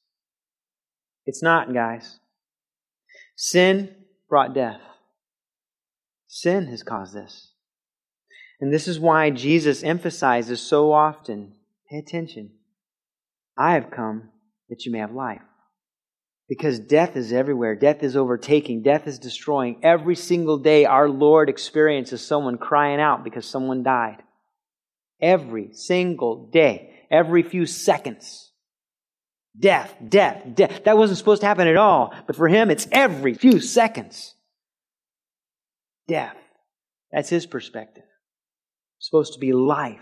It's 1.26 1.41
not, 1.41 1.74
guys. 1.74 2.19
Sin 3.38 3.95
brought 4.28 4.54
death. 4.54 4.82
Sin 6.28 6.67
has 6.67 6.84
caused 6.84 7.15
this. 7.15 7.54
And 8.60 8.74
this 8.74 8.89
is 8.89 9.00
why 9.00 9.30
Jesus 9.30 9.82
emphasizes 9.82 10.60
so 10.60 10.91
often 10.91 11.54
pay 11.89 12.00
attention. 12.00 12.52
I 13.58 13.76
have 13.76 13.91
come 13.91 14.30
that 14.67 14.86
you 14.86 14.91
may 14.91 15.00
have 15.00 15.13
life. 15.13 15.41
Because 16.49 16.79
death 16.79 17.15
is 17.15 17.31
everywhere. 17.31 17.75
Death 17.75 18.01
is 18.01 18.17
overtaking. 18.17 18.81
Death 18.81 19.07
is 19.07 19.19
destroying. 19.19 19.79
Every 19.83 20.15
single 20.15 20.57
day, 20.57 20.83
our 20.85 21.07
Lord 21.07 21.47
experiences 21.47 22.25
someone 22.25 22.57
crying 22.57 22.99
out 22.99 23.23
because 23.23 23.45
someone 23.45 23.83
died. 23.83 24.23
Every 25.21 25.69
single 25.73 26.49
day. 26.51 27.05
Every 27.12 27.43
few 27.43 27.67
seconds. 27.67 28.51
Death, 29.57 29.93
death, 30.07 30.43
death. 30.55 30.83
That 30.85 30.97
wasn't 30.97 31.19
supposed 31.19 31.41
to 31.41 31.47
happen 31.47 31.67
at 31.67 31.77
all. 31.77 32.15
But 32.25 32.35
for 32.35 32.47
him, 32.47 32.71
it's 32.71 32.88
every 32.91 33.35
few 33.35 33.59
seconds. 33.59 34.33
Death. 36.07 36.35
That's 37.12 37.29
his 37.29 37.45
perspective. 37.45 38.05
It's 38.97 39.07
supposed 39.07 39.33
to 39.33 39.39
be 39.39 39.53
life. 39.53 39.99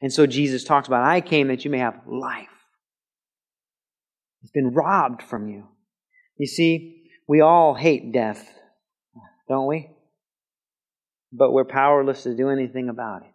And 0.00 0.12
so 0.12 0.26
Jesus 0.26 0.62
talks 0.62 0.86
about, 0.86 1.04
I 1.04 1.20
came 1.22 1.48
that 1.48 1.64
you 1.64 1.72
may 1.72 1.78
have 1.78 2.02
life. 2.06 2.46
It's 4.42 4.52
been 4.52 4.70
robbed 4.70 5.22
from 5.22 5.48
you. 5.48 5.64
You 6.38 6.46
see, 6.46 7.02
we 7.26 7.40
all 7.40 7.74
hate 7.74 8.12
death, 8.12 8.48
don't 9.48 9.66
we? 9.66 9.90
But 11.32 11.52
we're 11.52 11.64
powerless 11.64 12.22
to 12.22 12.34
do 12.34 12.48
anything 12.48 12.88
about 12.88 13.22
it. 13.22 13.32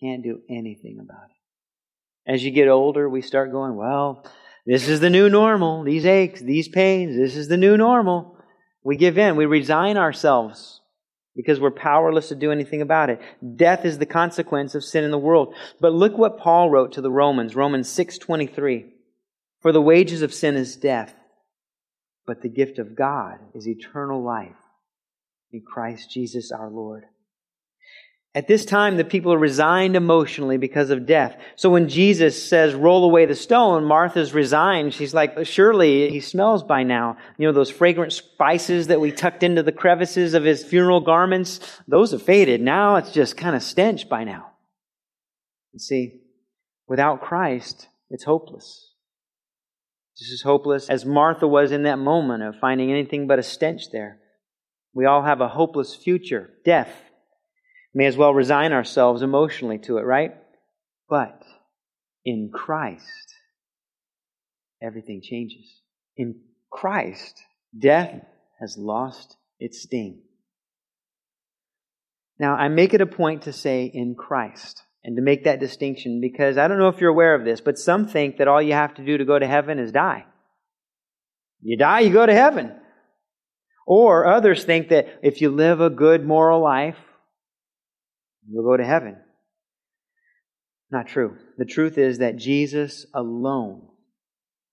Can't 0.00 0.22
do 0.22 0.40
anything 0.50 0.98
about 1.00 1.24
it. 1.30 2.32
As 2.32 2.42
you 2.44 2.50
get 2.50 2.68
older, 2.68 3.08
we 3.08 3.22
start 3.22 3.52
going, 3.52 3.76
well, 3.76 4.24
this 4.66 4.88
is 4.88 5.00
the 5.00 5.10
new 5.10 5.30
normal. 5.30 5.84
These 5.84 6.06
aches, 6.06 6.40
these 6.40 6.68
pains, 6.68 7.16
this 7.16 7.36
is 7.36 7.48
the 7.48 7.56
new 7.56 7.76
normal. 7.76 8.36
We 8.82 8.96
give 8.96 9.16
in. 9.16 9.36
We 9.36 9.46
resign 9.46 9.96
ourselves 9.96 10.80
because 11.36 11.60
we're 11.60 11.70
powerless 11.70 12.28
to 12.28 12.34
do 12.34 12.50
anything 12.50 12.82
about 12.82 13.10
it. 13.10 13.20
Death 13.56 13.84
is 13.84 13.98
the 13.98 14.06
consequence 14.06 14.74
of 14.74 14.82
sin 14.82 15.04
in 15.04 15.10
the 15.10 15.18
world. 15.18 15.54
But 15.80 15.92
look 15.92 16.18
what 16.18 16.38
Paul 16.38 16.70
wrote 16.70 16.92
to 16.92 17.00
the 17.00 17.10
Romans, 17.10 17.54
Romans 17.54 17.88
6:23. 17.88 18.95
For 19.66 19.72
the 19.72 19.82
wages 19.82 20.22
of 20.22 20.32
sin 20.32 20.54
is 20.54 20.76
death, 20.76 21.12
but 22.24 22.40
the 22.40 22.48
gift 22.48 22.78
of 22.78 22.94
God 22.94 23.40
is 23.52 23.66
eternal 23.66 24.22
life 24.22 24.54
in 25.50 25.62
Christ 25.62 26.08
Jesus 26.08 26.52
our 26.52 26.70
Lord. 26.70 27.02
At 28.32 28.46
this 28.46 28.64
time, 28.64 28.96
the 28.96 29.04
people 29.04 29.32
are 29.32 29.38
resigned 29.38 29.96
emotionally 29.96 30.56
because 30.56 30.90
of 30.90 31.04
death. 31.04 31.36
So 31.56 31.68
when 31.68 31.88
Jesus 31.88 32.48
says, 32.48 32.76
roll 32.76 33.04
away 33.04 33.26
the 33.26 33.34
stone, 33.34 33.82
Martha's 33.82 34.32
resigned. 34.32 34.94
She's 34.94 35.12
like, 35.12 35.44
surely 35.44 36.10
he 36.10 36.20
smells 36.20 36.62
by 36.62 36.84
now. 36.84 37.16
You 37.36 37.48
know, 37.48 37.52
those 37.52 37.68
fragrant 37.68 38.12
spices 38.12 38.86
that 38.86 39.00
we 39.00 39.10
tucked 39.10 39.42
into 39.42 39.64
the 39.64 39.72
crevices 39.72 40.34
of 40.34 40.44
his 40.44 40.62
funeral 40.62 41.00
garments, 41.00 41.58
those 41.88 42.12
have 42.12 42.22
faded. 42.22 42.60
Now 42.60 42.94
it's 42.94 43.10
just 43.10 43.36
kind 43.36 43.56
of 43.56 43.64
stench 43.64 44.08
by 44.08 44.22
now. 44.22 44.46
You 45.72 45.80
see, 45.80 46.20
without 46.86 47.20
Christ, 47.20 47.88
it's 48.10 48.22
hopeless. 48.22 48.85
This 50.18 50.30
is 50.30 50.42
hopeless 50.42 50.88
as 50.88 51.04
Martha 51.04 51.46
was 51.46 51.72
in 51.72 51.82
that 51.82 51.98
moment 51.98 52.42
of 52.42 52.56
finding 52.58 52.90
anything 52.90 53.26
but 53.26 53.38
a 53.38 53.42
stench 53.42 53.90
there. 53.90 54.18
We 54.94 55.04
all 55.04 55.22
have 55.22 55.40
a 55.40 55.48
hopeless 55.48 55.94
future, 55.94 56.54
death 56.64 56.90
may 57.96 58.04
as 58.04 58.16
well 58.16 58.34
resign 58.34 58.72
ourselves 58.72 59.22
emotionally 59.22 59.78
to 59.78 59.96
it, 59.96 60.02
right? 60.02 60.34
But 61.08 61.42
in 62.26 62.50
Christ, 62.52 63.34
everything 64.82 65.22
changes. 65.22 65.80
In 66.14 66.42
Christ, 66.70 67.40
death 67.76 68.22
has 68.60 68.76
lost 68.76 69.36
its 69.58 69.82
sting. 69.82 70.20
Now, 72.38 72.54
I 72.54 72.68
make 72.68 72.92
it 72.92 73.00
a 73.00 73.06
point 73.06 73.44
to 73.44 73.52
say 73.52 73.86
in 73.86 74.14
Christ 74.14 74.82
and 75.06 75.16
to 75.16 75.22
make 75.22 75.44
that 75.44 75.60
distinction 75.60 76.20
because 76.20 76.58
I 76.58 76.68
don't 76.68 76.78
know 76.78 76.88
if 76.88 77.00
you're 77.00 77.10
aware 77.10 77.34
of 77.34 77.46
this, 77.46 77.62
but 77.62 77.78
some 77.78 78.06
think 78.06 78.36
that 78.36 78.48
all 78.48 78.60
you 78.60 78.74
have 78.74 78.94
to 78.96 79.04
do 79.04 79.16
to 79.16 79.24
go 79.24 79.38
to 79.38 79.46
heaven 79.46 79.78
is 79.78 79.90
die. 79.90 80.26
You 81.62 81.78
die, 81.78 82.00
you 82.00 82.12
go 82.12 82.26
to 82.26 82.34
heaven. 82.34 82.74
Or 83.86 84.26
others 84.26 84.64
think 84.64 84.90
that 84.90 85.06
if 85.22 85.40
you 85.40 85.48
live 85.48 85.80
a 85.80 85.88
good 85.88 86.26
moral 86.26 86.62
life, 86.62 86.98
You'll 88.48 88.64
go 88.64 88.76
to 88.76 88.84
heaven. 88.84 89.16
Not 90.90 91.08
true. 91.08 91.36
The 91.58 91.64
truth 91.64 91.98
is 91.98 92.18
that 92.18 92.36
Jesus 92.36 93.06
alone 93.12 93.88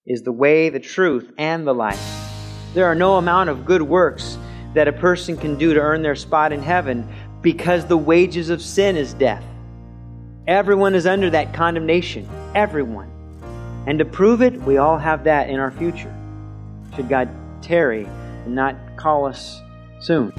is 0.05 0.21
the 0.21 0.31
way, 0.31 0.69
the 0.69 0.79
truth, 0.79 1.31
and 1.37 1.65
the 1.65 1.73
life. 1.73 2.01
There 2.75 2.85
are 2.85 2.95
no 2.95 3.15
amount 3.15 3.49
of 3.49 3.65
good 3.65 3.81
works 3.81 4.37
that 4.75 4.87
a 4.87 4.93
person 4.93 5.37
can 5.37 5.57
do 5.57 5.73
to 5.73 5.79
earn 5.79 6.03
their 6.03 6.15
spot 6.15 6.51
in 6.51 6.61
heaven 6.61 7.07
because 7.41 7.85
the 7.85 7.97
wages 7.97 8.49
of 8.49 8.61
sin 8.61 8.95
is 8.95 9.13
death. 9.13 9.43
Everyone 10.47 10.93
is 10.93 11.07
under 11.07 11.29
that 11.29 11.53
condemnation. 11.53 12.27
Everyone. 12.53 13.09
And 13.87 13.97
to 13.99 14.03
prove 14.03 14.41
it, 14.41 14.53
we 14.63 14.77
all 14.77 14.97
have 14.97 15.23
that 15.23 15.49
in 15.49 15.57
our 15.57 15.71
future. 15.71 16.13
Should 16.95 17.07
God 17.07 17.29
tarry 17.61 18.03
and 18.03 18.53
not 18.53 18.75
call 18.97 19.25
us 19.25 19.61
soon. 20.01 20.33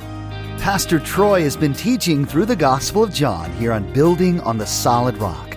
Pastor 0.58 0.98
Troy 0.98 1.40
has 1.40 1.56
been 1.56 1.72
teaching 1.72 2.26
through 2.26 2.44
the 2.44 2.54
Gospel 2.54 3.02
of 3.02 3.14
John 3.14 3.50
here 3.52 3.72
on 3.72 3.90
Building 3.94 4.40
on 4.40 4.58
the 4.58 4.66
Solid 4.66 5.16
Rock. 5.16 5.56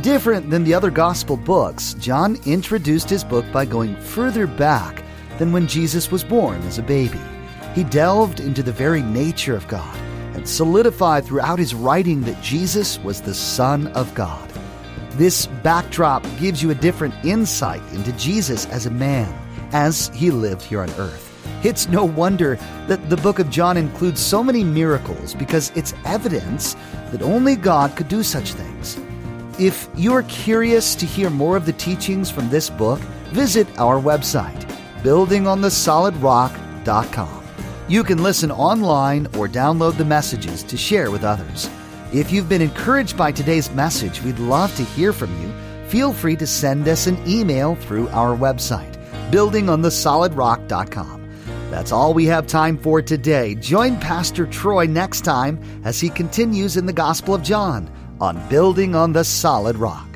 Different 0.00 0.48
than 0.48 0.62
the 0.62 0.74
other 0.74 0.90
Gospel 0.90 1.36
books, 1.36 1.94
John 1.94 2.38
introduced 2.46 3.10
his 3.10 3.24
book 3.24 3.44
by 3.52 3.64
going 3.64 3.96
further 3.96 4.46
back 4.46 5.04
than 5.38 5.50
when 5.50 5.66
Jesus 5.66 6.08
was 6.08 6.22
born 6.22 6.62
as 6.62 6.78
a 6.78 6.84
baby. 6.84 7.20
He 7.74 7.82
delved 7.82 8.38
into 8.38 8.62
the 8.62 8.72
very 8.72 9.02
nature 9.02 9.56
of 9.56 9.66
God 9.66 9.98
and 10.34 10.48
solidified 10.48 11.24
throughout 11.24 11.58
his 11.58 11.74
writing 11.74 12.22
that 12.22 12.42
Jesus 12.42 12.98
was 13.00 13.20
the 13.20 13.34
Son 13.34 13.88
of 13.88 14.14
God. 14.14 14.48
This 15.12 15.46
backdrop 15.62 16.24
gives 16.38 16.62
you 16.62 16.70
a 16.70 16.74
different 16.74 17.14
insight 17.24 17.82
into 17.92 18.12
Jesus 18.12 18.66
as 18.66 18.86
a 18.86 18.90
man, 18.90 19.32
as 19.72 20.08
he 20.14 20.30
lived 20.30 20.62
here 20.62 20.80
on 20.80 20.90
earth. 20.92 21.28
It's 21.64 21.88
no 21.88 22.04
wonder 22.04 22.56
that 22.88 23.08
the 23.08 23.16
book 23.16 23.38
of 23.38 23.50
John 23.50 23.76
includes 23.76 24.20
so 24.20 24.42
many 24.42 24.64
miracles 24.64 25.34
because 25.34 25.70
it's 25.76 25.94
evidence 26.04 26.74
that 27.10 27.22
only 27.22 27.56
God 27.56 27.94
could 27.94 28.08
do 28.08 28.22
such 28.22 28.54
things. 28.54 28.98
If 29.58 29.88
you're 29.94 30.22
curious 30.24 30.94
to 30.96 31.06
hear 31.06 31.30
more 31.30 31.56
of 31.56 31.66
the 31.66 31.72
teachings 31.74 32.30
from 32.30 32.48
this 32.48 32.70
book, 32.70 32.98
visit 33.30 33.68
our 33.78 34.00
website, 34.00 34.60
buildingonthesolidrock.com. 35.02 37.41
You 37.92 38.02
can 38.02 38.22
listen 38.22 38.50
online 38.50 39.26
or 39.36 39.46
download 39.46 39.98
the 39.98 40.06
messages 40.06 40.62
to 40.62 40.78
share 40.78 41.10
with 41.10 41.24
others. 41.24 41.68
If 42.10 42.32
you've 42.32 42.48
been 42.48 42.62
encouraged 42.62 43.18
by 43.18 43.32
today's 43.32 43.70
message, 43.72 44.22
we'd 44.22 44.38
love 44.38 44.74
to 44.76 44.82
hear 44.82 45.12
from 45.12 45.30
you. 45.42 45.52
Feel 45.88 46.14
free 46.14 46.36
to 46.36 46.46
send 46.46 46.88
us 46.88 47.06
an 47.06 47.18
email 47.28 47.74
through 47.74 48.08
our 48.08 48.34
website, 48.34 48.94
buildingonthesolidrock.com. 49.30 51.28
That's 51.70 51.92
all 51.92 52.14
we 52.14 52.24
have 52.24 52.46
time 52.46 52.78
for 52.78 53.02
today. 53.02 53.56
Join 53.56 54.00
Pastor 54.00 54.46
Troy 54.46 54.86
next 54.86 55.20
time 55.20 55.60
as 55.84 56.00
he 56.00 56.08
continues 56.08 56.78
in 56.78 56.86
the 56.86 56.94
Gospel 56.94 57.34
of 57.34 57.42
John 57.42 57.90
on 58.22 58.48
Building 58.48 58.94
on 58.94 59.12
the 59.12 59.22
Solid 59.22 59.76
Rock. 59.76 60.08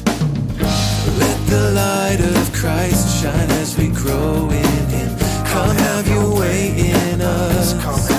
Let 0.00 1.46
the 1.46 1.70
light 1.76 2.18
of 2.18 2.52
Christ 2.52 3.22
shine 3.22 3.50
as 3.52 3.78
we 3.78 3.86
grow 3.90 4.50
in 4.50 4.63
have 6.04 6.14
your 6.14 6.40
way 6.40 6.68
in 6.76 7.20
us. 7.20 8.13